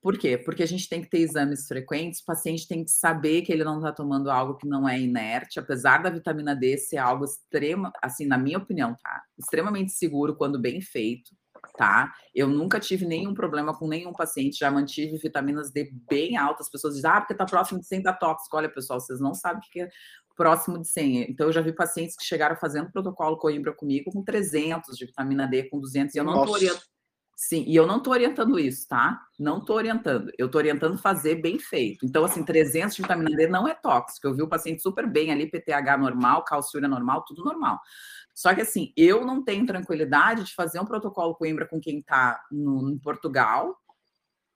[0.00, 0.36] Por quê?
[0.36, 3.62] Porque a gente tem que ter exames frequentes, o paciente tem que saber que ele
[3.62, 7.92] não está tomando algo que não é inerte, apesar da vitamina D ser algo extrema,
[8.02, 9.22] assim, na minha opinião, tá?
[9.38, 11.30] Extremamente seguro quando bem feito,
[11.76, 12.12] tá?
[12.34, 16.66] Eu nunca tive nenhum problema com nenhum paciente, já mantive vitaminas D bem altas.
[16.66, 18.56] As pessoas dizem, ah, porque tá próximo de 100 da tóxico.
[18.56, 19.88] Olha, pessoal, vocês não sabem o que é
[20.36, 21.30] próximo de 100.
[21.30, 25.46] Então, eu já vi pacientes que chegaram fazendo protocolo Coimbra comigo com 300 de vitamina
[25.46, 26.91] D, com 200, e eu não tô orientando
[27.44, 29.20] Sim, e eu não estou orientando isso, tá?
[29.36, 30.30] Não estou orientando.
[30.38, 32.06] Eu estou orientando fazer bem feito.
[32.06, 34.28] Então, assim, 300 de vitamina D não é tóxico.
[34.28, 37.80] Eu vi o paciente super bem ali, PTH normal, calciúria normal, tudo normal.
[38.32, 42.40] Só que, assim, eu não tenho tranquilidade de fazer um protocolo Coimbra com quem está
[42.52, 43.76] em Portugal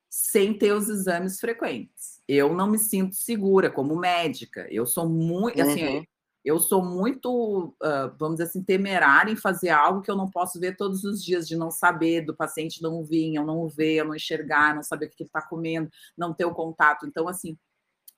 [0.09, 2.23] sem ter os exames frequentes.
[2.29, 4.65] Eu não me sinto segura como médica.
[4.71, 5.99] Eu sou muito, assim, uhum.
[5.99, 6.07] assim,
[6.47, 10.61] eu sou muito, uh, vamos dizer assim, temerária em fazer algo que eu não posso
[10.61, 14.05] ver todos os dias, de não saber, do paciente não vir, eu não ver, eu
[14.05, 17.05] não enxergar, não saber o que ele está comendo, não ter o contato.
[17.05, 17.59] Então, assim,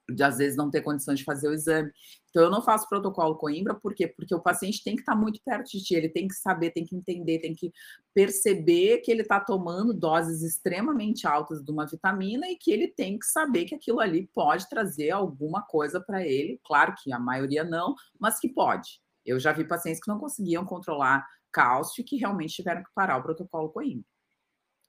[0.09, 1.91] de às vezes não ter condições de fazer o exame.
[2.31, 4.07] Então, eu não faço protocolo Coimbra, por quê?
[4.07, 6.85] Porque o paciente tem que estar muito perto de ti, ele tem que saber, tem
[6.85, 7.73] que entender, tem que
[8.15, 13.19] perceber que ele está tomando doses extremamente altas de uma vitamina e que ele tem
[13.19, 16.61] que saber que aquilo ali pode trazer alguma coisa para ele.
[16.65, 19.01] Claro que a maioria não, mas que pode.
[19.25, 23.19] Eu já vi pacientes que não conseguiam controlar cálcio e que realmente tiveram que parar
[23.19, 24.18] o protocolo Coimbra.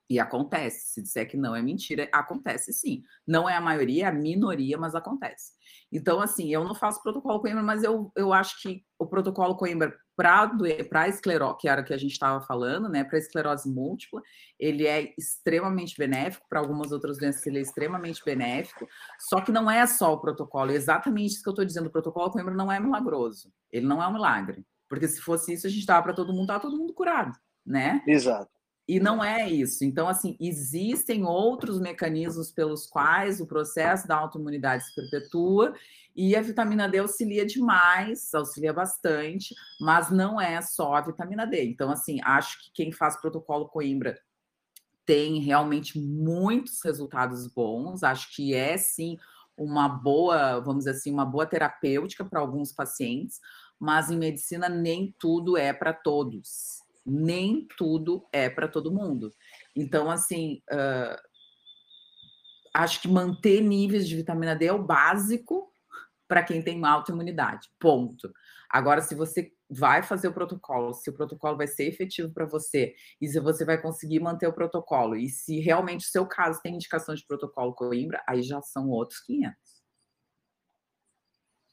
[0.09, 0.93] E acontece.
[0.93, 3.03] Se disser que não é mentira, acontece sim.
[3.27, 5.53] Não é a maioria, é a minoria, mas acontece.
[5.91, 9.95] Então, assim, eu não faço protocolo Coimbra, mas eu, eu acho que o protocolo Coimbra
[10.19, 14.21] para esclerose, que era o que a gente estava falando, né, para esclerose múltipla,
[14.59, 18.85] ele é extremamente benéfico, para algumas outras doenças ele é extremamente benéfico,
[19.17, 21.91] só que não é só o protocolo, é exatamente isso que eu estou dizendo, o
[21.91, 25.69] protocolo Coimbra não é milagroso, ele não é um milagre, porque se fosse isso, a
[25.69, 27.31] gente estava para todo mundo, estava todo mundo curado,
[27.65, 28.03] né?
[28.05, 28.58] Exato.
[28.89, 29.85] E não é isso.
[29.85, 35.75] Então, assim, existem outros mecanismos pelos quais o processo da autoimunidade se perpetua
[36.15, 41.65] e a vitamina D auxilia demais, auxilia bastante, mas não é só a vitamina D.
[41.65, 44.19] Então, assim, acho que quem faz protocolo Coimbra
[45.05, 48.01] tem realmente muitos resultados bons.
[48.01, 49.19] Acho que é sim
[49.55, 53.39] uma boa, vamos dizer assim, uma boa terapêutica para alguns pacientes,
[53.79, 59.31] mas em medicina nem tudo é para todos nem tudo é para todo mundo.
[59.75, 61.17] Então, assim, uh,
[62.73, 65.69] acho que manter níveis de vitamina D é o básico
[66.27, 67.67] para quem tem autoimunidade.
[67.79, 68.31] Ponto.
[68.69, 72.93] Agora, se você vai fazer o protocolo, se o protocolo vai ser efetivo para você
[73.19, 76.75] e se você vai conseguir manter o protocolo e se realmente o seu caso tem
[76.75, 79.57] indicação de protocolo Coimbra, aí já são outros 500.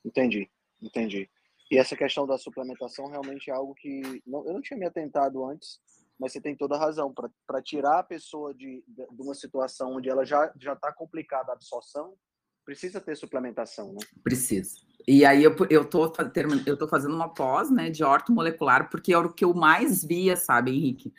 [0.05, 0.51] Entendi,
[0.81, 1.29] entendi.
[1.71, 5.45] E essa questão da suplementação realmente é algo que não, eu não tinha me atentado
[5.45, 5.81] antes,
[6.19, 7.13] mas você tem toda a razão.
[7.47, 12.15] Para tirar a pessoa de, de uma situação onde ela já está complicada a absorção,
[12.65, 13.99] precisa ter suplementação, né?
[14.23, 14.79] Precisa.
[15.07, 16.13] E aí eu, eu, tô,
[16.67, 20.37] eu tô fazendo uma pós, né, de ortomolecular, porque é o que eu mais via,
[20.37, 21.13] sabe, Henrique?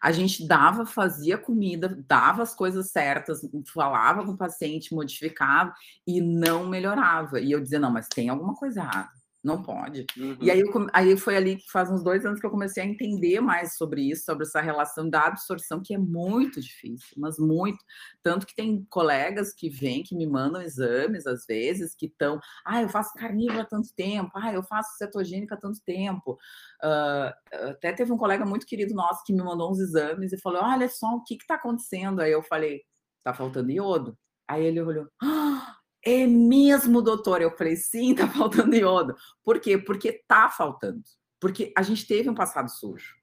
[0.00, 3.40] A gente dava, fazia comida, dava as coisas certas,
[3.72, 5.72] falava com o paciente, modificava
[6.06, 7.40] e não melhorava.
[7.40, 10.06] E eu dizia, não, mas tem alguma coisa errada não pode.
[10.16, 10.38] Uhum.
[10.40, 12.86] E aí, eu, aí foi ali que faz uns dois anos que eu comecei a
[12.86, 17.84] entender mais sobre isso, sobre essa relação da absorção, que é muito difícil, mas muito.
[18.22, 22.80] Tanto que tem colegas que vêm, que me mandam exames, às vezes, que estão, ah,
[22.80, 26.38] eu faço carnívoro há tanto tempo, ah, eu faço cetogênica há tanto tempo.
[26.82, 30.62] Uh, até teve um colega muito querido nosso que me mandou uns exames e falou,
[30.62, 32.20] olha só, o que está acontecendo?
[32.20, 32.80] Aí eu falei,
[33.22, 34.16] tá faltando iodo.
[34.48, 37.40] Aí ele olhou, ah, é mesmo, doutor?
[37.40, 39.16] Eu falei, sim, tá faltando iodo.
[39.42, 39.78] Por quê?
[39.78, 41.02] Porque tá faltando.
[41.40, 43.14] Porque a gente teve um passado sujo.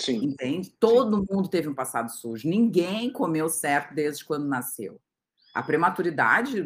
[0.00, 0.24] Sim.
[0.24, 0.70] Entende?
[0.80, 1.26] Todo Sim.
[1.30, 2.48] mundo teve um passado sujo.
[2.48, 5.00] Ninguém comeu certo desde quando nasceu.
[5.54, 6.64] A prematuridade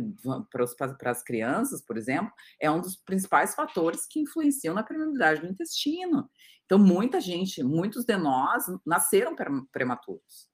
[0.51, 5.49] para as crianças, por exemplo, é um dos principais fatores que influenciam na prematuridade do
[5.49, 6.31] intestino.
[6.65, 9.35] Então, muita gente, muitos de nós nasceram
[9.73, 10.49] prematuros.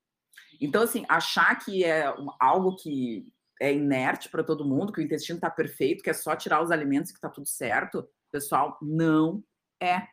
[0.61, 3.27] Então, assim, achar que é algo que
[3.63, 6.73] é inerte para todo mundo, que o intestino está perfeito, que é só tirar os
[6.73, 9.45] alimentos que está tudo certo, pessoal, não
[9.81, 10.09] é.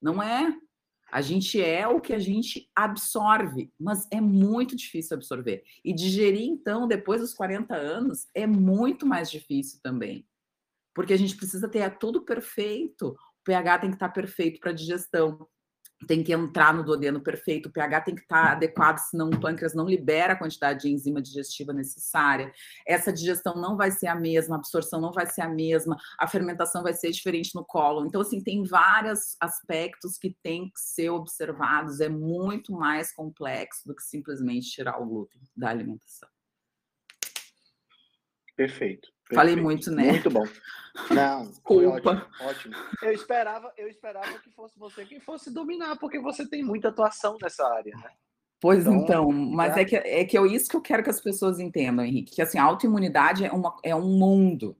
[0.00, 0.52] Não é.
[1.12, 5.62] A gente é o que a gente absorve, mas é muito difícil absorver.
[5.84, 10.26] E digerir, então, depois dos 40 anos, é muito mais difícil também.
[10.92, 13.10] Porque a gente precisa ter tudo perfeito.
[13.10, 15.46] O pH tem que estar tá perfeito para digestão
[16.06, 19.74] tem que entrar no duodeno perfeito, o pH tem que estar adequado, senão o pâncreas
[19.74, 22.52] não libera a quantidade de enzima digestiva necessária.
[22.86, 26.26] Essa digestão não vai ser a mesma, a absorção não vai ser a mesma, a
[26.26, 28.06] fermentação vai ser diferente no colo.
[28.06, 33.94] Então, assim, tem vários aspectos que têm que ser observados, é muito mais complexo do
[33.94, 36.28] que simplesmente tirar o glúten da alimentação.
[38.56, 39.08] Perfeito.
[39.34, 40.12] Falei muito, né?
[40.12, 40.44] Muito bom.
[41.10, 42.10] Não, Desculpa.
[42.10, 42.74] Ótimo, ótimo.
[43.02, 47.36] Eu esperava, eu esperava que fosse você quem fosse dominar, porque você tem muita atuação
[47.40, 48.10] nessa área, né?
[48.60, 51.20] Pois então, então mas é que, é que é isso que eu quero que as
[51.20, 54.76] pessoas entendam, Henrique, que assim, a autoimunidade é, uma, é um mundo.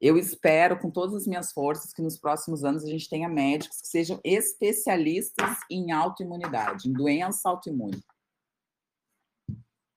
[0.00, 3.80] Eu espero, com todas as minhas forças, que nos próximos anos a gente tenha médicos
[3.80, 8.00] que sejam especialistas em autoimunidade, em doença autoimune.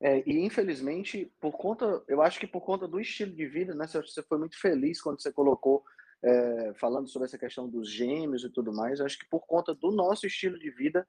[0.03, 3.87] É, e infelizmente, por conta, eu acho que por conta do estilo de vida, né?
[3.87, 5.81] Você foi muito feliz quando você colocou,
[6.21, 8.99] é, falando sobre essa questão dos gêmeos e tudo mais.
[8.99, 11.07] Eu acho que por conta do nosso estilo de vida,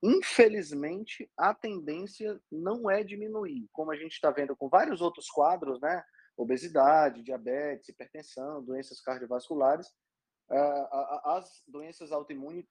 [0.00, 5.80] infelizmente, a tendência não é diminuir, como a gente está vendo com vários outros quadros,
[5.80, 6.04] né?
[6.36, 9.92] Obesidade, diabetes, hipertensão, doenças cardiovasculares,
[10.48, 10.88] é,
[11.24, 12.64] as doenças autoimunes,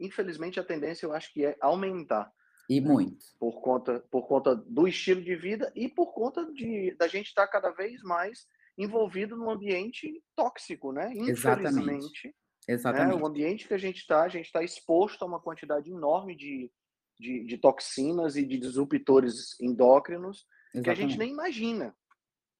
[0.00, 2.32] infelizmente, a tendência eu acho que é aumentar.
[2.68, 3.24] E muito.
[3.38, 7.46] Por conta, por conta do estilo de vida e por conta de da gente estar
[7.46, 8.46] cada vez mais
[8.76, 11.10] envolvido num ambiente tóxico, né?
[11.14, 12.34] Infelizmente.
[12.68, 13.16] Exatamente.
[13.16, 13.22] Né?
[13.22, 16.70] O ambiente que a gente está, a gente está exposto a uma quantidade enorme de,
[17.18, 20.84] de, de toxinas e de disruptores endócrinos Exatamente.
[20.84, 21.96] que a gente nem imagina.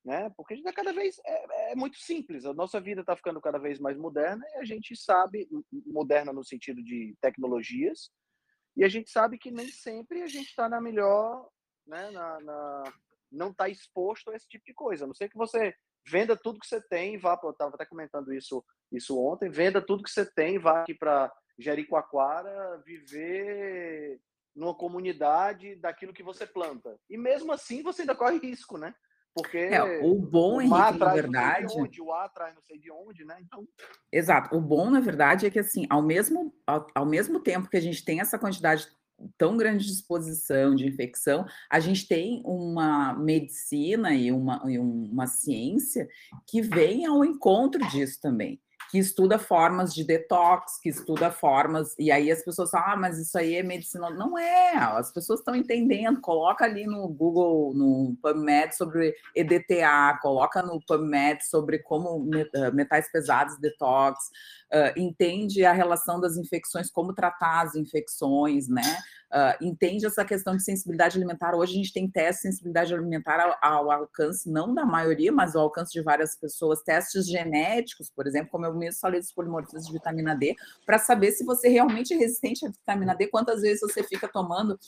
[0.04, 0.30] Né?
[0.36, 2.46] Porque a gente tá cada vez é, é muito simples.
[2.46, 5.46] A nossa vida está ficando cada vez mais moderna e a gente sabe
[5.86, 8.10] moderna no sentido de tecnologias,
[8.78, 11.50] e a gente sabe que nem sempre a gente está na melhor,
[11.84, 12.84] né, na, na
[13.30, 15.04] não está exposto a esse tipo de coisa.
[15.04, 15.74] A não ser que você
[16.06, 20.04] venda tudo que você tem, vá eu estava até comentando isso, isso ontem, venda tudo
[20.04, 24.20] que você tem, vá aqui para Jericoacoara, viver
[24.54, 26.96] numa comunidade daquilo que você planta.
[27.10, 28.94] E mesmo assim você ainda corre risco, né?
[29.34, 31.74] Porque é, o bom, Henrique, na verdade.
[31.76, 33.36] Onde, o A atrás não sei de onde, né?
[33.40, 33.66] Então...
[34.10, 34.56] Exato.
[34.56, 37.80] O bom, na verdade, é que assim, ao mesmo, ao, ao mesmo tempo que a
[37.80, 38.88] gente tem essa quantidade
[39.36, 45.26] tão grande de exposição de infecção, a gente tem uma medicina e uma, e uma
[45.26, 46.08] ciência
[46.46, 48.60] que vem ao encontro disso também
[48.90, 53.18] que estuda formas de detox, que estuda formas, e aí as pessoas falam, ah, mas
[53.18, 54.08] isso aí é medicina.
[54.10, 60.62] Não é, as pessoas estão entendendo, coloca ali no Google, no PubMed sobre EDTA, coloca
[60.62, 64.18] no PubMed sobre como eh, metais pesados detox,
[64.72, 68.82] uh, entende a relação das infecções, como tratar as infecções, né?
[69.32, 71.54] Uh, entende essa questão de sensibilidade alimentar.
[71.54, 75.54] Hoje a gente tem testes de sensibilidade alimentar ao, ao, alcance, não da maioria, mas
[75.54, 79.86] ao alcance de várias pessoas, testes genéticos, por exemplo, como eu mesmo falei dos polimorfismos
[79.86, 80.54] de vitamina D,
[80.84, 84.78] para saber se você realmente é resistente à vitamina D, quantas vezes você fica tomando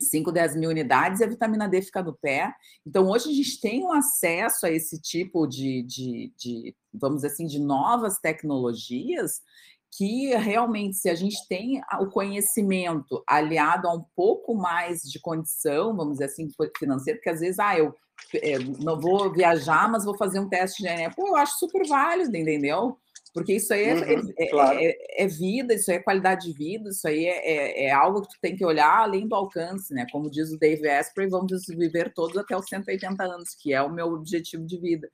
[0.00, 2.52] 5, 10 mil unidades e a vitamina D fica no pé.
[2.86, 7.46] Então, hoje a gente tem um acesso a esse tipo de, de, de, vamos assim,
[7.46, 9.42] de novas tecnologias
[9.96, 15.96] que realmente, se a gente tem o conhecimento aliado a um pouco mais de condição,
[15.96, 17.94] vamos dizer assim, financeira, porque às vezes, ah, eu
[18.34, 21.10] é, não vou viajar, mas vou fazer um teste de DNA.
[21.10, 22.98] Pô, eu acho super válido, entendeu?
[23.32, 24.78] Porque isso aí é, uhum, é, claro.
[24.80, 28.22] é, é, vida, isso aí é qualidade de vida, isso aí é, é, é, algo
[28.22, 30.06] que tu tem que olhar além do alcance, né?
[30.10, 33.92] Como diz o Dave Asprey, vamos viver todos até os 180 anos, que é o
[33.92, 35.08] meu objetivo de vida.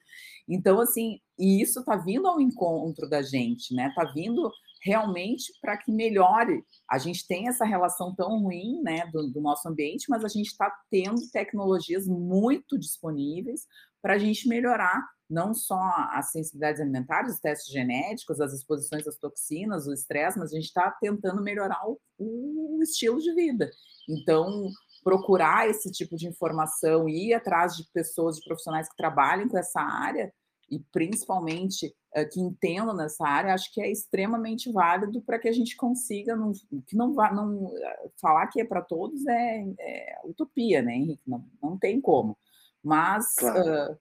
[0.49, 3.89] Então, assim, e isso está vindo ao encontro da gente, né?
[3.89, 4.51] Está vindo
[4.85, 6.63] realmente para que melhore.
[6.89, 10.49] A gente tem essa relação tão ruim né, do, do nosso ambiente, mas a gente
[10.49, 13.67] está tendo tecnologias muito disponíveis
[14.03, 15.81] para a gente melhorar não só
[16.11, 20.67] as sensibilidades alimentares, os testes genéticos, as exposições às toxinas, o estresse, mas a gente
[20.67, 23.71] está tentando melhorar o, o, estilo de vida.
[24.07, 24.69] Então,
[25.03, 29.81] procurar esse tipo de informação, ir atrás de pessoas, de profissionais que trabalhem com essa
[29.81, 30.31] área,
[30.75, 35.53] e principalmente uh, que entendam nessa área, acho que é extremamente válido para que a
[35.53, 36.53] gente consiga, não,
[36.87, 37.73] que não vá, não,
[38.21, 41.23] falar que é para todos é, é, utopia, né, Henrique?
[41.27, 42.37] Não, não tem como.
[42.83, 43.93] Mas, claro.
[43.93, 43.99] uh,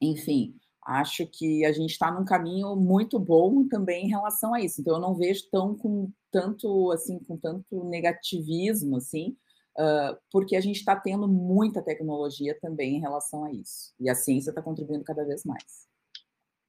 [0.00, 4.80] enfim, acho que a gente está num caminho muito bom também em relação a isso.
[4.80, 9.36] Então, eu não vejo tão com tanto assim, com tanto negativismo assim,
[9.78, 13.94] uh, porque a gente está tendo muita tecnologia também em relação a isso.
[14.00, 15.86] E a ciência está contribuindo cada vez mais.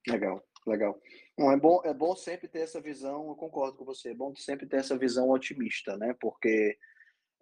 [0.06, 1.00] Legal, legal.
[1.36, 4.34] Bom, é, bom, é bom sempre ter essa visão, eu concordo com você, é bom
[4.34, 6.14] sempre ter essa visão otimista, né?
[6.20, 6.76] Porque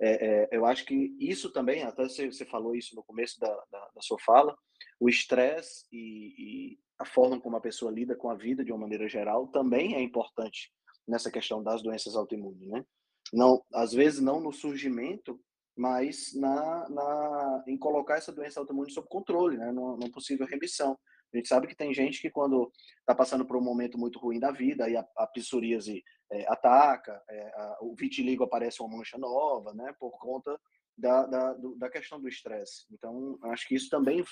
[0.00, 3.48] é, é, eu acho que isso também, até você, você falou isso no começo da,
[3.70, 4.56] da, da sua fala,
[5.00, 6.34] o estresse e,
[6.72, 9.94] e, a forma como a pessoa lida com a vida de uma maneira geral também
[9.94, 10.72] é importante
[11.06, 12.84] nessa questão das doenças autoimunes, né?
[13.32, 15.40] Não, às vezes não no surgimento,
[15.76, 19.70] mas na, na, em colocar essa doença autoimune sob controle, né?
[19.70, 20.98] numa, possível remissão.
[21.32, 24.40] A gente sabe que tem gente que quando está passando por um momento muito ruim
[24.40, 26.02] da vida, a, a psoríase
[26.32, 29.94] é, ataca, é, a, o vitiligo aparece uma mancha nova, né?
[29.98, 30.58] Por conta
[30.96, 32.86] da, da, do, da questão do estresse.
[32.90, 34.24] Então, acho que isso também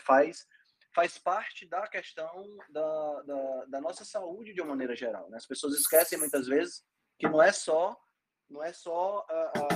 [0.00, 0.44] faz
[0.92, 5.30] faz parte da questão da, da, da nossa saúde de uma maneira geral.
[5.30, 5.36] Né?
[5.36, 6.82] As pessoas esquecem muitas vezes
[7.16, 7.96] que não é só
[8.48, 9.74] não é só a, a,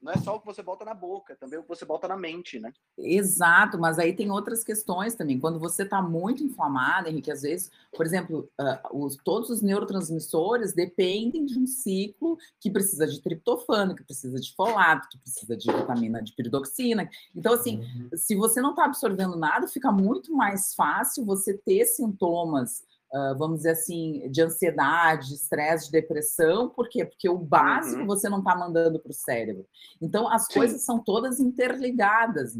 [0.00, 2.16] não é só o que você bota na boca, também o que você bota na
[2.16, 2.72] mente, né?
[2.96, 5.40] Exato, mas aí tem outras questões também.
[5.40, 10.72] Quando você está muito inflamado, Henrique, às vezes, por exemplo, uh, os, todos os neurotransmissores
[10.72, 15.70] dependem de um ciclo que precisa de triptofano, que precisa de folato, que precisa de
[15.70, 17.08] vitamina de piridoxina.
[17.34, 18.10] Então, assim, uhum.
[18.14, 22.97] se você não está absorvendo nada, fica muito mais fácil você ter sintomas Uh,
[23.38, 27.04] vamos dizer assim, de ansiedade, estresse, de depressão, por quê?
[27.04, 28.06] Porque o básico uhum.
[28.06, 29.66] você não está mandando para o cérebro.
[30.00, 30.54] Então, as Sim.
[30.54, 32.54] coisas são todas interligadas,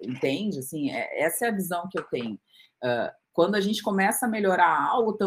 [0.00, 0.60] entende?
[0.60, 2.38] Assim, é, essa é a visão que eu tenho.
[3.32, 5.18] Quando a gente começa a melhorar algo,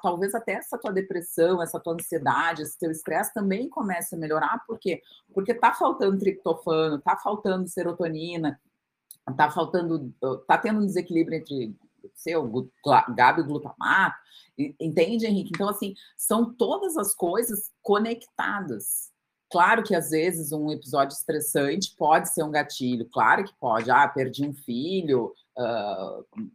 [0.00, 4.62] talvez até essa tua depressão, essa tua ansiedade, esse teu estresse também comece a melhorar,
[4.68, 5.02] por quê?
[5.34, 8.60] Porque está faltando triptofano, está faltando serotonina,
[9.28, 11.74] está faltando, está tendo um desequilíbrio entre
[12.14, 12.70] seu,
[13.14, 14.16] Gabi glutamato,
[14.80, 15.50] entende, Henrique?
[15.54, 19.10] Então, assim, são todas as coisas conectadas.
[19.50, 23.90] Claro que às vezes um episódio estressante pode ser um gatilho, claro que pode.
[23.90, 26.46] Ah, perdi um filho, uh,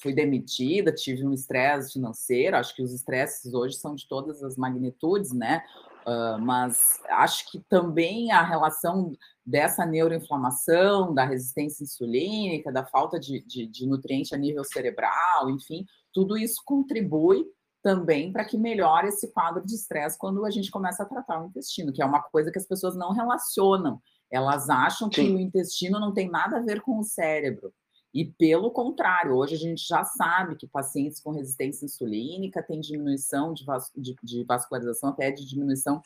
[0.00, 2.56] fui demitida, tive um estresse financeiro.
[2.56, 5.62] Acho que os estresses hoje são de todas as magnitudes, né?
[6.06, 9.12] Uh, mas acho que também a relação
[9.48, 15.86] dessa neuroinflamação, da resistência insulínica, da falta de, de, de nutriente a nível cerebral, enfim,
[16.12, 17.46] tudo isso contribui
[17.82, 21.46] também para que melhore esse quadro de estresse quando a gente começa a tratar o
[21.46, 23.98] intestino, que é uma coisa que as pessoas não relacionam.
[24.30, 25.36] Elas acham que Sim.
[25.36, 27.72] o intestino não tem nada a ver com o cérebro.
[28.12, 33.54] E pelo contrário, hoje a gente já sabe que pacientes com resistência insulínica têm diminuição
[33.54, 36.02] de, vas de, de vascularização, até de diminuição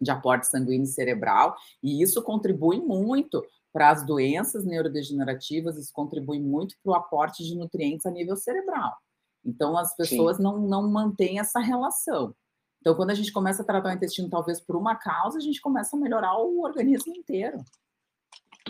[0.00, 6.74] de aporte sanguíneo cerebral, e isso contribui muito para as doenças neurodegenerativas, isso contribui muito
[6.82, 8.96] para o aporte de nutrientes a nível cerebral.
[9.44, 12.34] Então, as pessoas não, não mantêm essa relação.
[12.80, 15.60] Então, quando a gente começa a tratar o intestino, talvez por uma causa, a gente
[15.60, 17.58] começa a melhorar o organismo inteiro.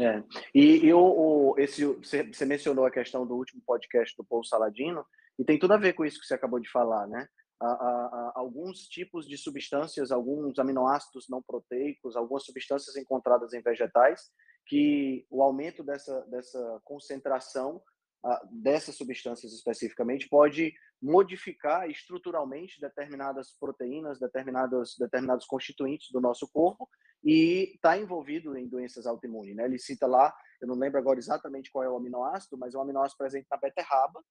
[0.00, 0.22] É.
[0.54, 5.04] E, e o, o, esse, você mencionou a questão do último podcast do Paulo Saladino,
[5.38, 7.28] e tem tudo a ver com isso que você acabou de falar, né?
[7.60, 13.62] A, a, a, alguns tipos de substâncias, alguns aminoácidos não proteicos, algumas substâncias encontradas em
[13.62, 14.30] vegetais,
[14.66, 17.82] que o aumento dessa, dessa concentração
[18.50, 26.88] dessas substâncias especificamente pode modificar estruturalmente determinadas proteínas, determinados, determinados constituintes do nosso corpo
[27.22, 29.54] e está envolvido em doenças autoimunes.
[29.54, 29.64] Né?
[29.64, 32.82] Ele cita lá, eu não lembro agora exatamente qual é o aminoácido, mas é um
[32.82, 34.24] aminoácido presente na beterraba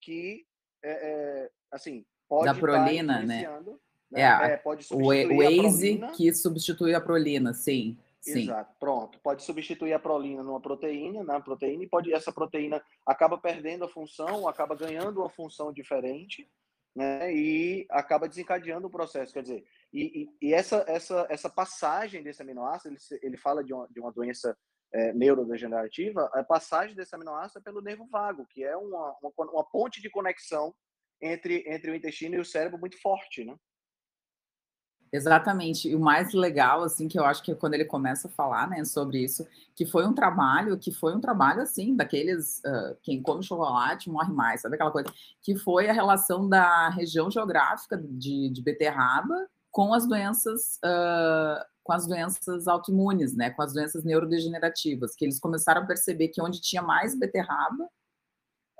[0.00, 0.46] que,
[0.82, 3.48] é, é, assim, pode da prolina, né?
[4.10, 4.22] né?
[4.22, 7.98] É, é, pode substituir o Waze que substitui a prolina, sim.
[8.20, 8.42] Sim.
[8.42, 9.20] Exato, pronto.
[9.20, 13.88] Pode substituir a prolina numa proteína, na proteína, e pode essa proteína acaba perdendo a
[13.88, 16.48] função, acaba ganhando uma função diferente,
[16.94, 17.32] né?
[17.32, 19.32] E acaba desencadeando o processo.
[19.32, 23.72] Quer dizer, e, e, e essa, essa, essa passagem desse aminoácido, ele, ele fala de
[23.72, 24.56] uma, de uma doença
[24.92, 29.64] é, neurodegenerativa, a passagem desse aminoácido é pelo nervo vago, que é uma, uma, uma
[29.64, 30.74] ponte de conexão
[31.32, 33.54] entre, entre o intestino e o cérebro muito forte, né?
[35.12, 35.88] Exatamente.
[35.88, 38.68] E o mais legal, assim, que eu acho que é quando ele começa a falar,
[38.68, 43.22] né, sobre isso, que foi um trabalho, que foi um trabalho, assim, daqueles, uh, quem
[43.22, 45.08] come chocolate morre mais, sabe aquela coisa?
[45.42, 51.92] Que foi a relação da região geográfica de, de beterraba com as doenças, uh, com
[51.92, 56.60] as doenças autoimunes, né, com as doenças neurodegenerativas, que eles começaram a perceber que onde
[56.60, 57.88] tinha mais beterraba,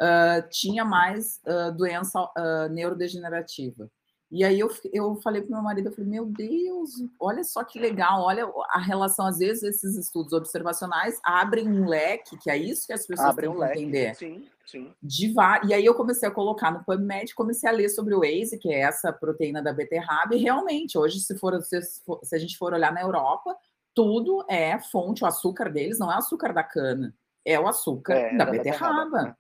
[0.01, 1.41] uh, tinha mais
[1.77, 2.29] doença
[2.71, 3.91] neurodegenerativa.
[4.31, 7.79] E aí eu, eu falei para meu marido, eu falei, meu Deus, olha só que
[7.79, 12.87] legal, olha a relação, às vezes esses estudos observacionais abrem um leque, que é isso
[12.87, 14.15] que as pessoas Abre têm um que leque, entender.
[14.17, 14.93] Sim, sim.
[15.01, 15.33] De
[15.69, 18.69] E aí eu comecei a colocar no PubMed, comecei a ler sobre o ACE, que
[18.69, 22.75] é essa proteína da beterraba, e realmente, hoje, se, for, se, se a gente for
[22.75, 23.57] olhar na Europa,
[23.95, 28.37] tudo é fonte, o açúcar deles não é açúcar da cana, é o açúcar é,
[28.37, 29.05] da, da beterraba.
[29.05, 29.39] beterraba.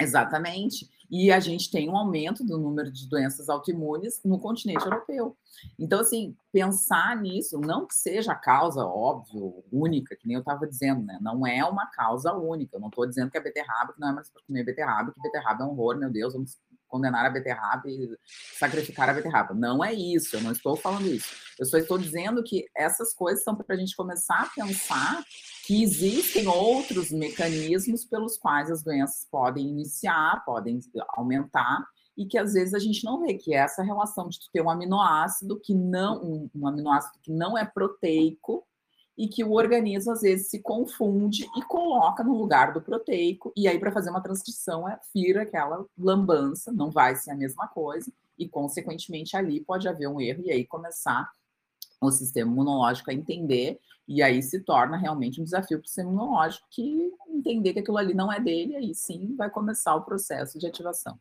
[0.00, 0.88] Exatamente.
[1.10, 5.36] E a gente tem um aumento do número de doenças autoimunes no continente europeu.
[5.78, 10.66] Então, assim, pensar nisso, não que seja a causa, óbvio, única, que nem eu estava
[10.66, 11.18] dizendo, né?
[11.20, 12.76] Não é uma causa única.
[12.76, 15.22] Eu não estou dizendo que é beterraba, que não é mais para comer beterraba, que
[15.22, 18.16] beterraba é um horror, meu Deus, vamos condenar a beterraba e
[18.58, 19.52] sacrificar a beterraba.
[19.52, 21.28] Não é isso, eu não estou falando isso.
[21.58, 25.24] Eu só estou dizendo que essas coisas são para a gente começar a pensar
[25.66, 30.78] que existem outros mecanismos pelos quais as doenças podem iniciar, podem
[31.10, 31.84] aumentar,
[32.16, 34.70] e que às vezes a gente não vê, que é essa relação de ter um
[34.70, 38.64] aminoácido que não, um, um aminoácido que não é proteico,
[39.16, 43.66] e que o organismo às vezes se confunde e coloca no lugar do proteico, e
[43.66, 48.12] aí para fazer uma transcrição é vira aquela lambança, não vai ser a mesma coisa,
[48.38, 51.30] e consequentemente ali pode haver um erro, e aí começar
[52.00, 56.10] o sistema imunológico a entender, e aí se torna realmente um desafio para o sistema
[56.10, 60.58] imunológico que entender que aquilo ali não é dele, aí sim vai começar o processo
[60.58, 61.18] de ativação.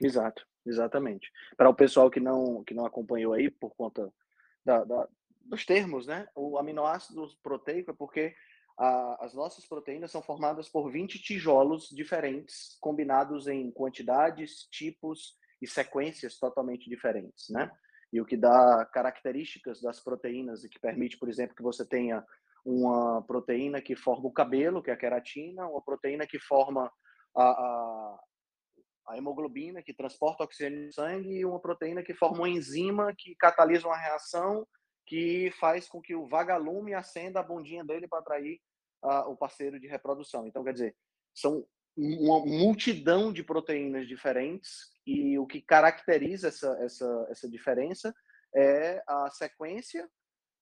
[0.00, 1.30] Exato, exatamente.
[1.56, 4.12] Para o pessoal que não, que não acompanhou aí por conta
[4.64, 5.08] da, da,
[5.44, 6.28] dos termos, né?
[6.34, 8.34] O aminoácido proteico é porque
[8.78, 15.66] a, as nossas proteínas são formadas por 20 tijolos diferentes, combinados em quantidades, tipos e
[15.66, 17.70] sequências totalmente diferentes, né?
[18.12, 22.24] E o que dá características das proteínas e que permite, por exemplo, que você tenha
[22.64, 26.92] uma proteína que forma o cabelo, que é a queratina, uma proteína que forma
[27.34, 28.20] a, a,
[29.08, 33.34] a hemoglobina, que transporta oxigênio no sangue, e uma proteína que forma uma enzima que
[33.34, 34.66] catalisa uma reação
[35.06, 38.60] que faz com que o vagalume acenda a bundinha dele para atrair
[39.02, 40.46] uh, o parceiro de reprodução.
[40.46, 40.96] Então, quer dizer,
[41.34, 41.66] são
[41.96, 48.14] uma multidão de proteínas diferentes e o que caracteriza essa, essa, essa diferença
[48.54, 50.08] é a sequência,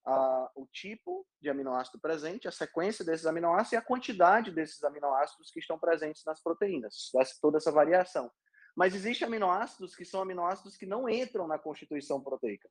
[0.05, 5.51] a, o tipo de aminoácido presente, a sequência desses aminoácidos e a quantidade desses aminoácidos
[5.51, 7.11] que estão presentes nas proteínas,
[7.41, 8.31] toda essa variação.
[8.74, 12.68] Mas existem aminoácidos que são aminoácidos que não entram na constituição proteica,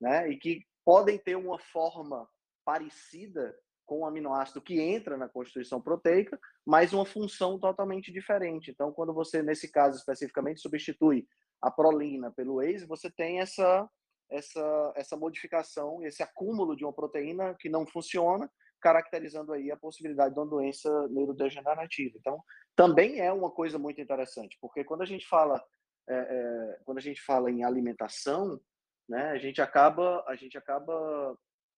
[0.00, 0.28] né?
[0.28, 2.28] E que podem ter uma forma
[2.64, 8.70] parecida com o aminoácido que entra na constituição proteica, mas uma função totalmente diferente.
[8.70, 11.26] Então, quando você, nesse caso especificamente, substitui
[11.60, 13.88] a prolina pelo ACE, você tem essa,
[14.30, 20.34] essa, essa modificação, esse acúmulo de uma proteína que não funciona, caracterizando aí a possibilidade
[20.34, 22.16] de uma doença neurodegenerativa.
[22.18, 22.42] Então,
[22.76, 25.62] também é uma coisa muito interessante, porque quando a gente fala,
[26.08, 28.60] é, é, quando a gente fala em alimentação,
[29.08, 31.36] né, a gente acaba, a gente acaba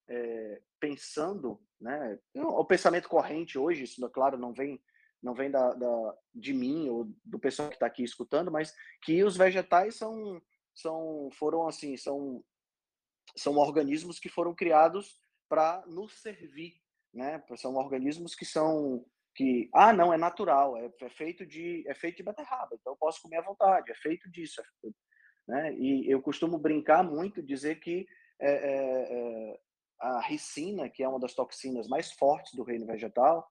[0.08, 4.80] é, pensando, né, o pensamento corrente hoje, isso, claro, não vem
[5.22, 9.24] não vem da, da de mim ou do pessoal que está aqui escutando, mas que
[9.24, 10.40] os vegetais são,
[10.74, 12.44] são foram assim, são,
[13.36, 16.74] são organismos que foram criados para nos servir,
[17.12, 17.42] né?
[17.56, 19.04] São organismos que são
[19.34, 22.96] que ah não é natural, é, é, feito de é feito de beterraba, então eu
[22.96, 24.88] posso comer à vontade, é feito disso, é,
[25.48, 25.74] né?
[25.74, 28.06] E eu costumo brincar muito, dizer que
[28.40, 29.60] é, é, é
[30.00, 33.48] a ricina, que é uma das toxinas mais fortes do reino vegetal,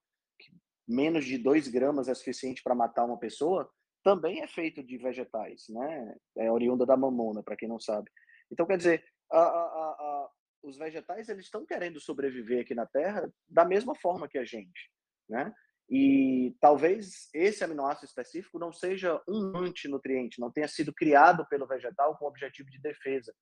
[0.88, 3.70] menos de 2 gramas é suficiente para matar uma pessoa,
[4.04, 6.16] também é feito de vegetais, né?
[6.38, 8.12] É oriunda da mamona, para quem não sabe.
[8.52, 10.30] Então, quer dizer, a, a, a,
[10.62, 14.92] os vegetais eles estão querendo sobreviver aqui na Terra da mesma forma que a gente,
[15.28, 15.52] né?
[15.90, 22.18] E talvez esse aminoácido específico não seja um antinutriente, não tenha sido criado pelo vegetal
[22.18, 23.34] com objetivo de defesa,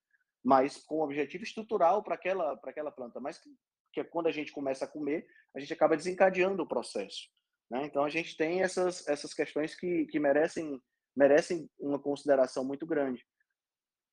[0.43, 3.19] mas com objetivo estrutural para aquela, para aquela planta.
[3.19, 5.25] Mas que quando a gente começa a comer,
[5.55, 7.29] a gente acaba desencadeando o processo.
[7.69, 7.85] Né?
[7.85, 10.81] Então, a gente tem essas, essas questões que, que merecem,
[11.15, 13.25] merecem uma consideração muito grande.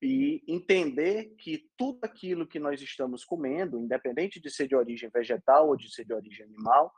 [0.01, 5.67] E entender que tudo aquilo que nós estamos comendo, independente de ser de origem vegetal
[5.67, 6.91] ou de ser de origem animal,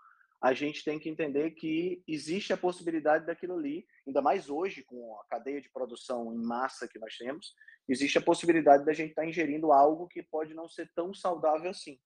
[0.44, 5.18] a gente tem que entender que existe a possibilidade daquilo ali, ainda mais hoje, com
[5.18, 7.56] a cadeia de produção em massa que nós temos,
[7.88, 11.70] existe a possibilidade da gente estar tá ingerindo algo que pode não ser tão saudável
[11.72, 11.98] assim.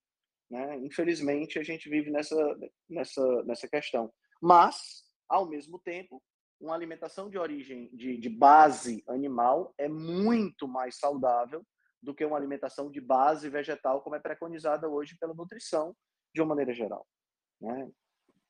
[0.52, 0.78] Né?
[0.86, 2.36] Infelizmente, a gente vive nessa,
[2.88, 4.14] nessa, nessa questão.
[4.40, 6.22] Mas, ao mesmo tempo,
[6.62, 11.66] uma alimentação de origem, de, de base animal, é muito mais saudável
[12.04, 15.96] do que uma alimentação de base vegetal, como é preconizada hoje pela nutrição,
[16.36, 17.04] de uma maneira geral.
[17.60, 17.90] Né?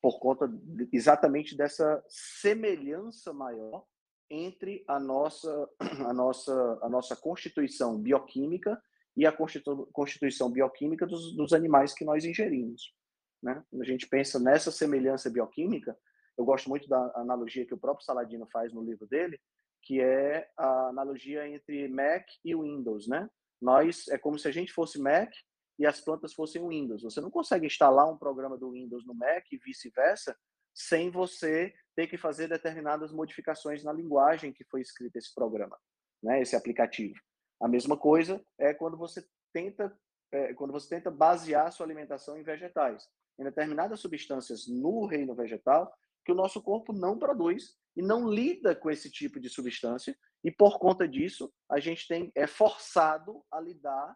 [0.02, 0.50] Por conta
[0.92, 3.86] exatamente dessa semelhança maior
[4.30, 8.82] entre a nossa a nossa a nossa constituição bioquímica
[9.16, 12.94] e a constituição bioquímica dos, dos animais que nós ingerimos,
[13.42, 13.64] né?
[13.70, 15.98] Quando a gente pensa nessa semelhança bioquímica,
[16.38, 19.40] eu gosto muito da analogia que o próprio Saladino faz no livro dele,
[19.82, 23.28] que é a analogia entre Mac e Windows, né?
[23.60, 25.32] Nós é como se a gente fosse Mac
[25.78, 27.04] e as plantas fossem Windows.
[27.04, 30.36] Você não consegue instalar um programa do Windows no Mac e vice-versa
[30.74, 35.78] sem você ter que fazer determinadas modificações na linguagem que foi escrito esse programa,
[36.22, 37.16] né, esse aplicativo.
[37.60, 39.98] A mesma coisa é quando você tenta
[40.32, 43.08] é, quando você tenta basear sua alimentação em vegetais,
[43.40, 45.92] em determinadas substâncias no reino vegetal
[46.26, 50.52] que o nosso corpo não produz e não lida com esse tipo de substância e
[50.52, 54.16] por conta disso a gente tem é forçado a lidar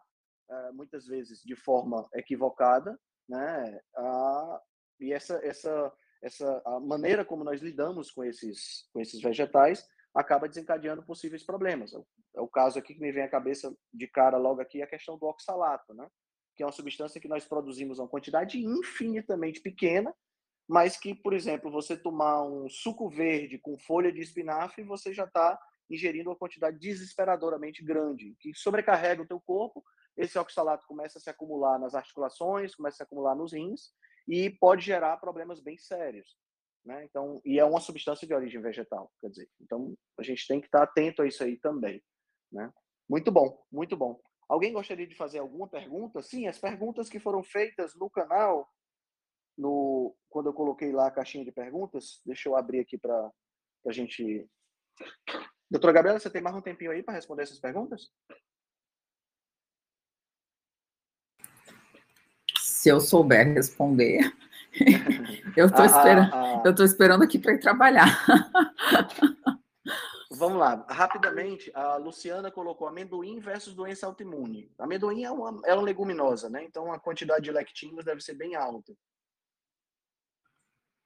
[0.72, 2.98] muitas vezes de forma equivocada,
[3.28, 3.80] né?
[5.00, 5.92] e essa essa
[6.22, 11.92] essa a maneira como nós lidamos com esses com esses vegetais acaba desencadeando possíveis problemas.
[12.34, 15.18] É o caso aqui que me vem à cabeça de cara logo aqui a questão
[15.18, 16.06] do oxalato, né?
[16.54, 20.14] Que é uma substância que nós produzimos uma quantidade infinitamente pequena,
[20.68, 25.24] mas que, por exemplo, você tomar um suco verde com folha de espinafre, você já
[25.24, 25.58] está
[25.90, 29.82] ingerindo uma quantidade desesperadoramente grande, que sobrecarrega o teu corpo
[30.16, 33.92] esse oxalato começa a se acumular nas articulações, começa a se acumular nos rins
[34.28, 36.36] e pode gerar problemas bem sérios.
[36.84, 37.04] Né?
[37.04, 39.48] Então, e é uma substância de origem vegetal, quer dizer.
[39.60, 42.02] Então, a gente tem que estar atento a isso aí também.
[42.50, 42.70] Né?
[43.08, 44.20] Muito bom, muito bom.
[44.48, 46.20] Alguém gostaria de fazer alguma pergunta?
[46.22, 48.68] Sim, as perguntas que foram feitas no canal,
[49.56, 53.30] no quando eu coloquei lá a caixinha de perguntas, deixa eu abrir aqui para
[53.86, 54.48] a gente.
[55.70, 58.10] Doutora Gabriela, você tem mais um tempinho aí para responder essas perguntas?
[62.82, 64.34] Se eu souber responder,
[65.56, 68.08] eu estou esperando, ah, eu tô esperando aqui para ir trabalhar.
[70.32, 74.68] Vamos lá, rapidamente, a Luciana colocou amendoim versus doença autoimune.
[74.76, 76.64] Amendoim é uma, é uma leguminosa, né?
[76.64, 78.92] Então a quantidade de lectinos deve ser bem alta.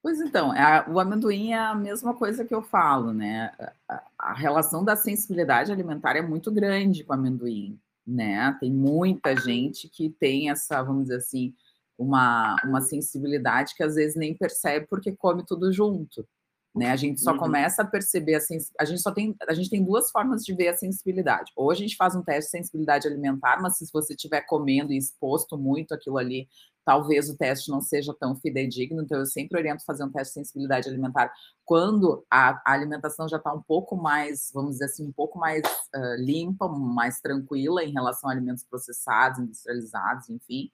[0.02, 3.52] Pois então, a, o amendoim é a mesma coisa que eu falo, né?
[3.86, 8.56] A, a relação da sensibilidade alimentar é muito grande com o amendoim, né?
[8.58, 11.54] Tem muita gente que tem essa, vamos dizer assim,
[11.98, 16.26] uma, uma sensibilidade que às vezes nem percebe porque come tudo junto.
[16.76, 16.90] Né?
[16.90, 17.38] A gente só uhum.
[17.38, 18.70] começa a perceber a sens...
[18.78, 21.50] a gente só tem a gente tem duas formas de ver a sensibilidade.
[21.56, 24.98] Ou a gente faz um teste de sensibilidade alimentar, mas se você estiver comendo e
[24.98, 26.46] exposto muito aquilo ali,
[26.84, 29.02] talvez o teste não seja tão fidedigno.
[29.02, 31.32] Então eu sempre oriento fazer um teste de sensibilidade alimentar
[31.64, 35.62] quando a, a alimentação já está um pouco mais, vamos dizer assim, um pouco mais
[35.62, 40.70] uh, limpa, mais tranquila em relação a alimentos processados, industrializados, enfim.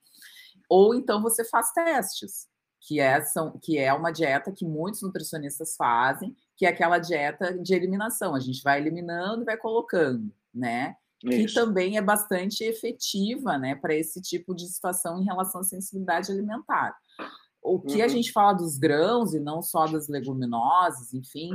[0.69, 2.47] Ou então você faz testes,
[2.81, 7.57] que é, são, que é uma dieta que muitos nutricionistas fazem, que é aquela dieta
[7.57, 8.35] de eliminação.
[8.35, 10.95] A gente vai eliminando e vai colocando, né?
[11.23, 11.47] Isso.
[11.47, 16.31] Que também é bastante efetiva, né, para esse tipo de situação em relação à sensibilidade
[16.31, 16.97] alimentar.
[17.61, 18.03] O que uhum.
[18.03, 21.51] a gente fala dos grãos e não só das leguminosas, enfim,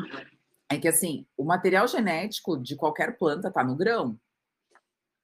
[0.71, 4.19] é que assim, o material genético de qualquer planta está no grão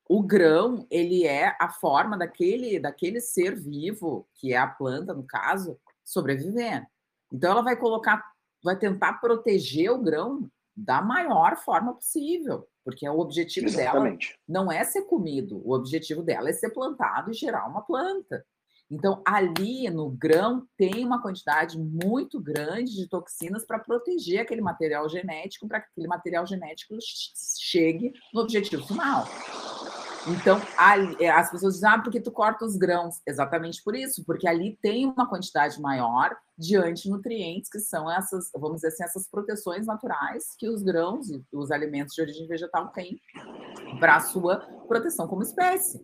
[0.08, 5.24] o grão ele é a forma daquele daquele ser vivo que é a planta no
[5.24, 6.86] caso sobreviver
[7.32, 8.24] então ela vai colocar
[8.62, 14.28] vai tentar proteger o grão da maior forma possível porque o objetivo Exatamente.
[14.28, 18.44] dela não é ser comido o objetivo dela é ser plantado e gerar uma planta
[18.90, 25.08] então, ali no grão tem uma quantidade muito grande de toxinas para proteger aquele material
[25.08, 26.94] genético, para que aquele material genético
[27.58, 29.24] chegue no objetivo final.
[30.26, 33.20] Então, ali, é, as pessoas dizem, ah, porque tu corta os grãos?
[33.26, 38.76] Exatamente por isso, porque ali tem uma quantidade maior de antinutrientes, que são essas, vamos
[38.76, 43.20] dizer assim, essas proteções naturais que os grãos e os alimentos de origem vegetal têm
[44.00, 46.00] para a sua proteção como espécie.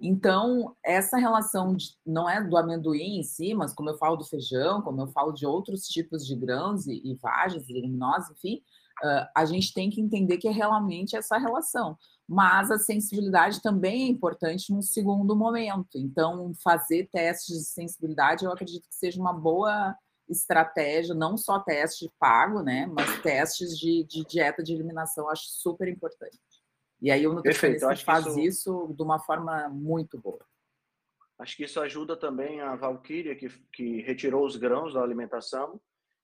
[0.00, 4.24] Então, essa relação de, não é do amendoim em si, mas como eu falo do
[4.24, 8.62] feijão, como eu falo de outros tipos de grãos e, e vagens, leguminosas, enfim,
[9.02, 11.96] uh, a gente tem que entender que é realmente essa relação.
[12.26, 15.96] Mas a sensibilidade também é importante num segundo momento.
[15.96, 19.96] Então, fazer testes de sensibilidade, eu acredito que seja uma boa
[20.28, 25.88] estratégia, não só teste pago, né, mas testes de, de dieta de eliminação, acho super
[25.88, 26.38] importante.
[27.00, 28.40] E aí o nutricionista faz isso...
[28.40, 28.94] isso...
[28.94, 30.44] de uma forma muito boa.
[31.38, 35.80] Acho que isso ajuda também a Valkyria, que, que retirou os grãos da alimentação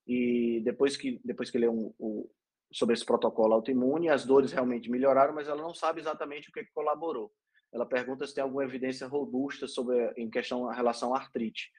[0.07, 2.29] e depois que, depois que leu um, um,
[2.75, 6.65] sobre esse protocolo autoimune, as dores realmente melhoraram, mas ela não sabe exatamente o que,
[6.65, 7.33] que colaborou.
[7.73, 11.71] Ela pergunta se tem alguma evidência robusta sobre em questão a relação à artrite.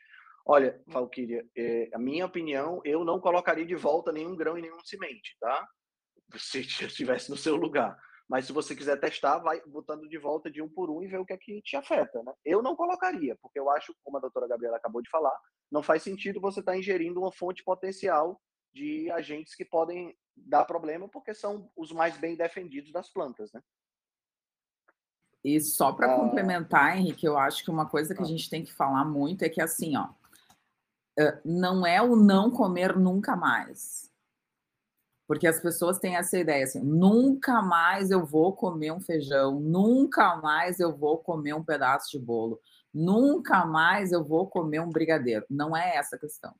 [0.45, 4.79] Olha, Valkyria, é, a minha opinião, eu não colocaria de volta nenhum grão e nenhum
[4.85, 5.67] semente, tá?
[6.37, 7.97] Se estivesse no seu lugar.
[8.29, 11.19] Mas se você quiser testar, vai botando de volta de um por um e ver
[11.19, 12.33] o que é que te afeta, né?
[12.45, 15.37] Eu não colocaria, porque eu acho, como a doutora Gabriela acabou de falar,
[15.69, 18.39] não faz sentido você estar tá ingerindo uma fonte potencial
[18.73, 23.61] de agentes que podem dar problema, porque são os mais bem defendidos das plantas, né?
[25.43, 28.27] E só para ah, complementar, Henrique, eu acho que uma coisa que a ah.
[28.27, 30.09] gente tem que falar muito é que assim, ó,
[31.43, 34.11] não é o não comer nunca mais.
[35.27, 40.35] Porque as pessoas têm essa ideia assim: nunca mais eu vou comer um feijão, nunca
[40.37, 42.59] mais eu vou comer um pedaço de bolo,
[42.93, 45.45] nunca mais eu vou comer um brigadeiro.
[45.49, 46.53] Não é essa a questão.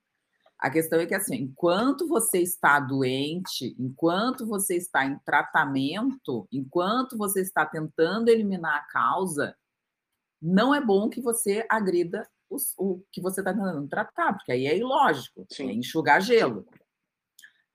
[0.65, 7.15] A questão é que, assim, enquanto você está doente, enquanto você está em tratamento, enquanto
[7.15, 9.55] você está tentando eliminar a causa,
[10.41, 14.65] não é bom que você agrida os, o que você está tentando tratar, porque aí
[14.65, 15.69] é ilógico, Sim.
[15.69, 16.65] é enxugar gelo.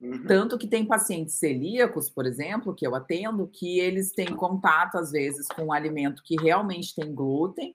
[0.01, 0.25] Uhum.
[0.25, 5.11] Tanto que tem pacientes celíacos, por exemplo, que eu atendo, que eles têm contato, às
[5.11, 7.73] vezes, com um alimento que realmente tem glúten,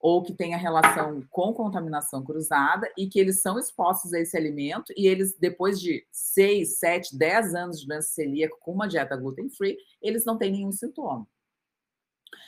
[0.00, 4.36] ou que tem a relação com contaminação cruzada, e que eles são expostos a esse
[4.36, 9.16] alimento, e eles, depois de 6, 7, 10 anos de doença celíaca com uma dieta
[9.16, 11.26] gluten-free, eles não têm nenhum sintoma.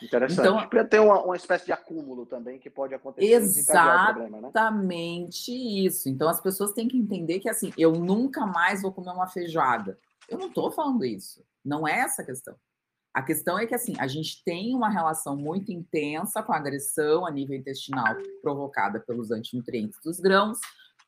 [0.03, 0.41] Interessante.
[0.41, 3.33] Então, ter uma, uma espécie de acúmulo também que pode acontecer.
[3.33, 4.51] Exatamente problema, né?
[5.87, 6.09] isso.
[6.09, 9.99] Então as pessoas têm que entender que assim, eu nunca mais vou comer uma feijoada.
[10.29, 11.45] Eu não estou falando isso.
[11.65, 12.57] Não é essa a questão.
[13.13, 17.27] A questão é que assim, a gente tem uma relação muito intensa com a agressão
[17.27, 20.59] a nível intestinal provocada pelos antinutrientes dos grãos,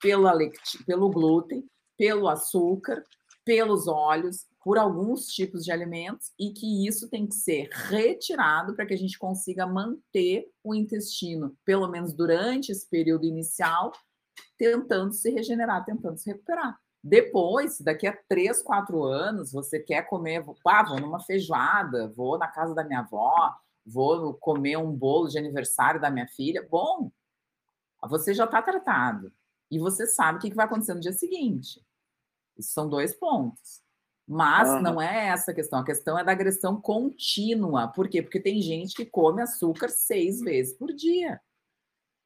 [0.00, 0.36] pela
[0.84, 1.64] pelo glúten,
[1.96, 3.04] pelo açúcar,
[3.44, 8.86] pelos óleos, por alguns tipos de alimentos e que isso tem que ser retirado para
[8.86, 13.92] que a gente consiga manter o intestino, pelo menos durante esse período inicial,
[14.56, 16.78] tentando se regenerar, tentando se recuperar.
[17.02, 22.46] Depois, daqui a três, quatro anos, você quer comer, ah, vou numa feijoada, vou na
[22.46, 23.52] casa da minha avó,
[23.84, 26.66] vou comer um bolo de aniversário da minha filha.
[26.70, 27.10] Bom,
[28.08, 29.32] você já está tratado
[29.70, 31.84] e você sabe o que vai acontecer no dia seguinte.
[32.56, 33.82] Isso são dois pontos.
[34.26, 34.80] Mas uhum.
[34.80, 35.80] não é essa a questão.
[35.80, 37.88] A questão é da agressão contínua.
[37.88, 38.22] Por quê?
[38.22, 41.40] Porque tem gente que come açúcar seis vezes por dia.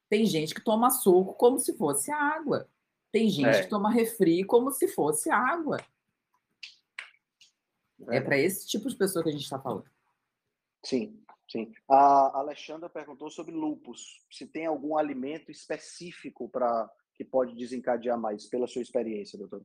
[0.08, 2.68] Tem gente que toma suco como se fosse água.
[3.12, 3.62] Tem gente é.
[3.62, 5.78] que toma refri como se fosse água.
[8.08, 9.84] É, é para esse tipo de pessoa que a gente está falando.
[10.84, 11.18] Sim,
[11.50, 11.72] sim.
[11.88, 14.20] A Alexandra perguntou sobre lupus.
[14.30, 19.62] Se tem algum alimento específico para que pode desencadear mais, pela sua experiência, doutor?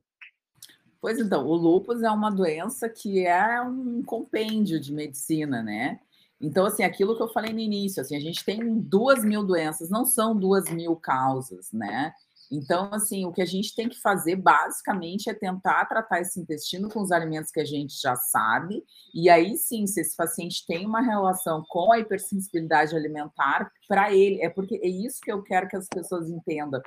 [1.00, 6.00] Pois então, o lúpus é uma doença que é um compêndio de medicina, né?
[6.40, 9.90] Então, assim, aquilo que eu falei no início, assim, a gente tem duas mil doenças,
[9.90, 12.14] não são duas mil causas, né?
[12.54, 16.90] Então, assim, o que a gente tem que fazer basicamente é tentar tratar esse intestino
[16.90, 18.84] com os alimentos que a gente já sabe,
[19.14, 24.42] e aí sim, se esse paciente tem uma relação com a hipersensibilidade alimentar, para ele,
[24.42, 26.82] é porque é isso que eu quero que as pessoas entendam.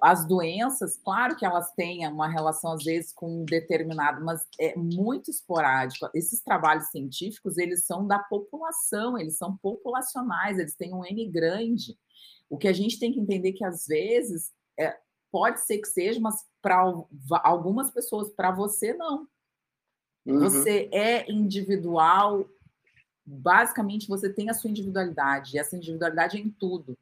[0.00, 4.74] As doenças, claro que elas têm uma relação, às vezes, com um determinado, mas é
[4.76, 6.08] muito esporádico.
[6.14, 11.98] Esses trabalhos científicos, eles são da população, eles são populacionais, eles têm um N grande.
[12.48, 14.96] O que a gente tem que entender é que, às vezes, é,
[15.32, 16.84] pode ser que seja, mas para
[17.42, 19.26] algumas pessoas, para você, não.
[20.26, 20.40] Uhum.
[20.40, 22.46] Você é individual,
[23.24, 26.96] basicamente você tem a sua individualidade, e essa individualidade é em tudo.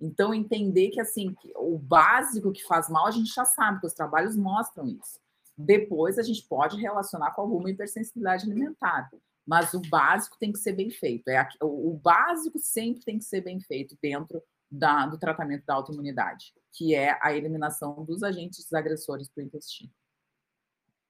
[0.00, 3.86] Então, entender que assim, que o básico que faz mal, a gente já sabe, que
[3.86, 5.20] os trabalhos mostram isso.
[5.56, 9.10] Depois a gente pode relacionar com alguma hipersensibilidade alimentar.
[9.44, 11.28] Mas o básico tem que ser bem feito.
[11.28, 14.40] É, o básico sempre tem que ser bem feito dentro
[14.70, 19.90] da, do tratamento da autoimunidade, que é a eliminação dos agentes agressores para o intestino.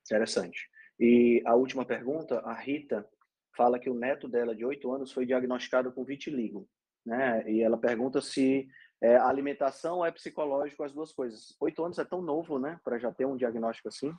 [0.06, 0.68] Interessante.
[0.98, 3.08] E a última pergunta, a Rita
[3.56, 6.68] fala que o neto dela, de 8 anos, foi diagnosticado com vitiligo
[7.08, 7.42] né?
[7.50, 8.68] E ela pergunta se
[9.00, 11.56] é, alimentação é psicológico, as duas coisas.
[11.60, 12.78] Oito anos é tão novo, né?
[12.84, 14.12] Para já ter um diagnóstico assim.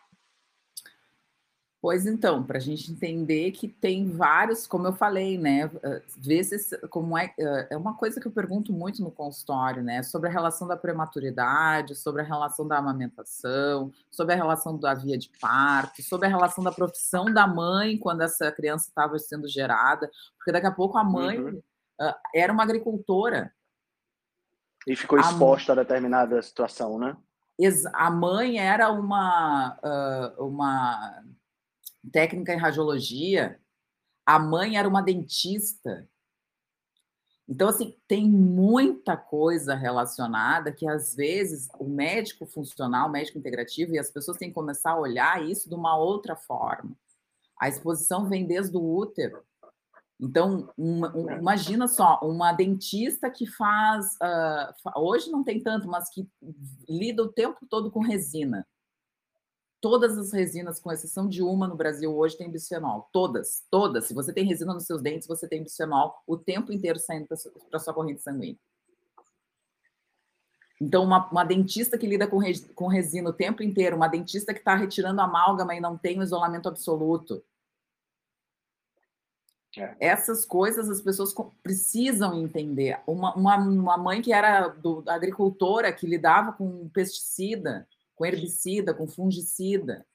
[1.82, 5.72] Pois então, para a gente entender que tem vários, como eu falei, né?
[6.18, 10.04] Ver se, como é, ah, é uma coisa que eu pergunto muito no consultório, né?
[10.04, 15.18] Sobre a relação da prematuridade, sobre a relação da amamentação, sobre a relação da via
[15.18, 20.12] de parto, sobre a relação da profissão da mãe quando essa criança estava sendo gerada,
[20.38, 21.62] porque daqui a pouco a mãe uhum.
[22.02, 23.54] uh, era uma agricultora.
[24.86, 27.16] E ficou exposta a, a determinada situação, né?
[27.94, 29.78] A mãe era uma,
[30.38, 31.24] uh, uma
[32.10, 33.60] técnica em radiologia,
[34.26, 36.08] a mãe era uma dentista.
[37.48, 43.96] Então, assim, tem muita coisa relacionada que, às vezes, o médico funcional, o médico integrativo,
[43.96, 46.96] e as pessoas têm que começar a olhar isso de uma outra forma.
[47.60, 49.44] A exposição vem desde o útero.
[50.20, 54.06] Então, uma, um, imagina só, uma dentista que faz.
[54.16, 56.28] Uh, hoje não tem tanto, mas que
[56.88, 58.68] lida o tempo todo com resina.
[59.82, 63.10] Todas as resinas, com exceção de uma no Brasil hoje, tem bisfenol.
[63.14, 64.06] Todas, todas.
[64.06, 67.38] Se você tem resina nos seus dentes, você tem bisfenol o tempo inteiro saindo para
[67.74, 68.58] a sua corrente sanguínea.
[70.82, 72.40] Então, uma, uma, dentista que lida com,
[72.74, 76.24] com resina o tempo inteiro, uma dentista que está retirando amálgama e não tem o
[76.24, 77.44] isolamento absoluto.
[79.78, 79.96] É.
[80.00, 83.00] Essas coisas as pessoas precisam entender.
[83.06, 87.88] Uma, uma, uma mãe que era do, agricultora, que lidava com pesticida,
[88.20, 90.06] com herbicida, com fungicida.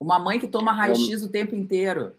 [0.00, 2.16] Uma mãe que toma raio-x o tempo inteiro.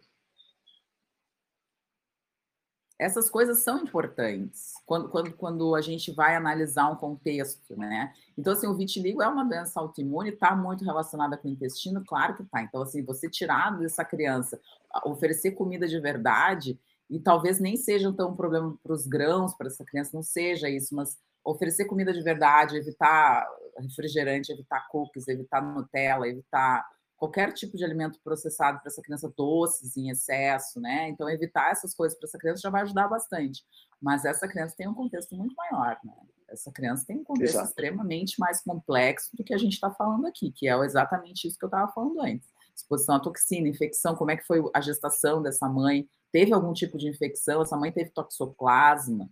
[3.00, 8.14] Essas coisas são importantes quando, quando, quando a gente vai analisar um contexto, né?
[8.38, 12.36] Então, assim, o vitiligo é uma doença autoimune, está muito relacionada com o intestino, claro
[12.36, 12.62] que está.
[12.62, 14.60] Então, assim, você tirar dessa criança,
[15.06, 16.78] oferecer comida de verdade,
[17.10, 20.70] e talvez nem seja tão um problema para os grãos, para essa criança, não seja
[20.70, 23.48] isso, mas oferecer comida de verdade, evitar
[23.78, 26.86] refrigerante, evitar cookies, evitar Nutella, evitar
[27.18, 31.08] qualquer tipo de alimento processado para essa criança, doces em excesso, né?
[31.10, 33.64] Então, evitar essas coisas para essa criança já vai ajudar bastante.
[34.02, 36.14] Mas essa criança tem um contexto muito maior, né?
[36.50, 37.70] Essa criança tem um contexto Exato.
[37.70, 41.66] extremamente mais complexo do que a gente está falando aqui, que é exatamente isso que
[41.66, 42.48] eu estava falando antes.
[42.76, 46.08] Exposição à toxina, infecção, como é que foi a gestação dessa mãe?
[46.32, 47.62] Teve algum tipo de infecção?
[47.62, 49.30] Essa mãe teve toxoplasma?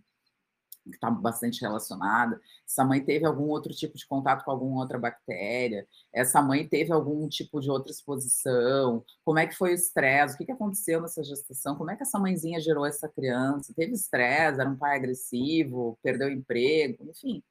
[0.90, 2.40] Que está bastante relacionada.
[2.66, 5.86] Essa mãe teve algum outro tipo de contato com alguma outra bactéria.
[6.12, 9.04] Essa mãe teve algum tipo de outra exposição.
[9.24, 10.34] Como é que foi o estresse?
[10.34, 11.76] O que, que aconteceu nessa gestação?
[11.76, 13.72] Como é que essa mãezinha gerou essa criança?
[13.74, 14.60] Teve estresse?
[14.60, 15.98] Era um pai agressivo?
[16.02, 17.10] Perdeu emprego?
[17.10, 17.42] Enfim.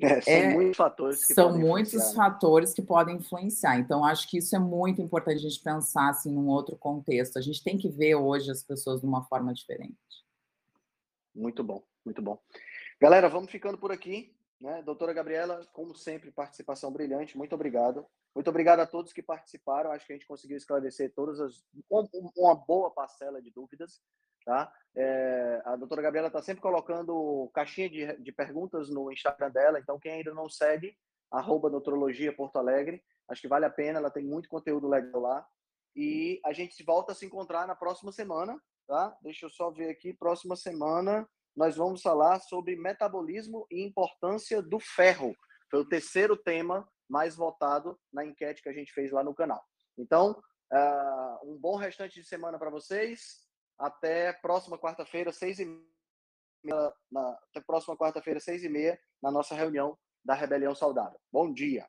[0.00, 3.78] É, são é, muitos fatores que são muitos fatores que podem influenciar.
[3.80, 7.36] Então, acho que isso é muito importante a gente pensar assim num outro contexto.
[7.36, 9.96] A gente tem que ver hoje as pessoas de uma forma diferente.
[11.34, 12.40] Muito bom, muito bom.
[13.00, 14.34] Galera, vamos ficando por aqui.
[14.60, 14.82] Né?
[14.82, 17.38] Doutora Gabriela, como sempre, participação brilhante.
[17.38, 18.04] Muito obrigado.
[18.34, 19.90] Muito obrigado a todos que participaram.
[19.92, 21.64] Acho que a gente conseguiu esclarecer todas as
[22.36, 24.00] uma boa parcela de dúvidas.
[24.44, 24.72] Tá?
[24.96, 29.78] É, a doutora Gabriela está sempre colocando caixinha de, de perguntas no Instagram dela.
[29.78, 30.96] Então, quem ainda não segue,
[31.30, 33.02] arroba Doutorologia Porto Alegre.
[33.28, 35.46] Acho que vale a pena, ela tem muito conteúdo legal lá.
[35.94, 39.16] E a gente volta a se encontrar na próxima semana, tá?
[39.22, 41.28] Deixa eu só ver aqui, próxima semana
[41.58, 45.34] nós vamos falar sobre metabolismo e importância do ferro.
[45.68, 49.60] Foi o terceiro tema mais votado na enquete que a gente fez lá no canal.
[49.98, 50.40] Então,
[50.72, 53.44] uh, um bom restante de semana para vocês.
[53.76, 59.54] Até próxima quarta-feira, seis e meia, na, até próxima quarta-feira, seis e meia, na nossa
[59.54, 61.18] reunião da Rebelião Saudável.
[61.32, 61.88] Bom dia!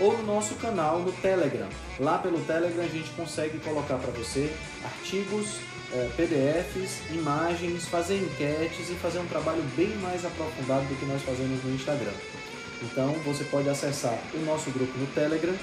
[0.00, 1.68] ou no nosso canal no Telegram.
[1.98, 4.50] Lá pelo Telegram a gente consegue colocar para você
[4.82, 5.58] artigos,
[5.92, 11.22] eh, PDFs, imagens, fazer enquetes e fazer um trabalho bem mais aprofundado do que nós
[11.22, 12.12] fazemos no Instagram.
[12.82, 15.54] Então você pode acessar o nosso grupo no Telegram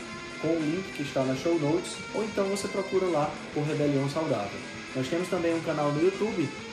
[0.41, 4.07] com o link que está na show notes, ou então você procura lá por Rebelião
[4.07, 4.59] Saudável.
[4.95, 6.47] Nós temos também um canal no YouTube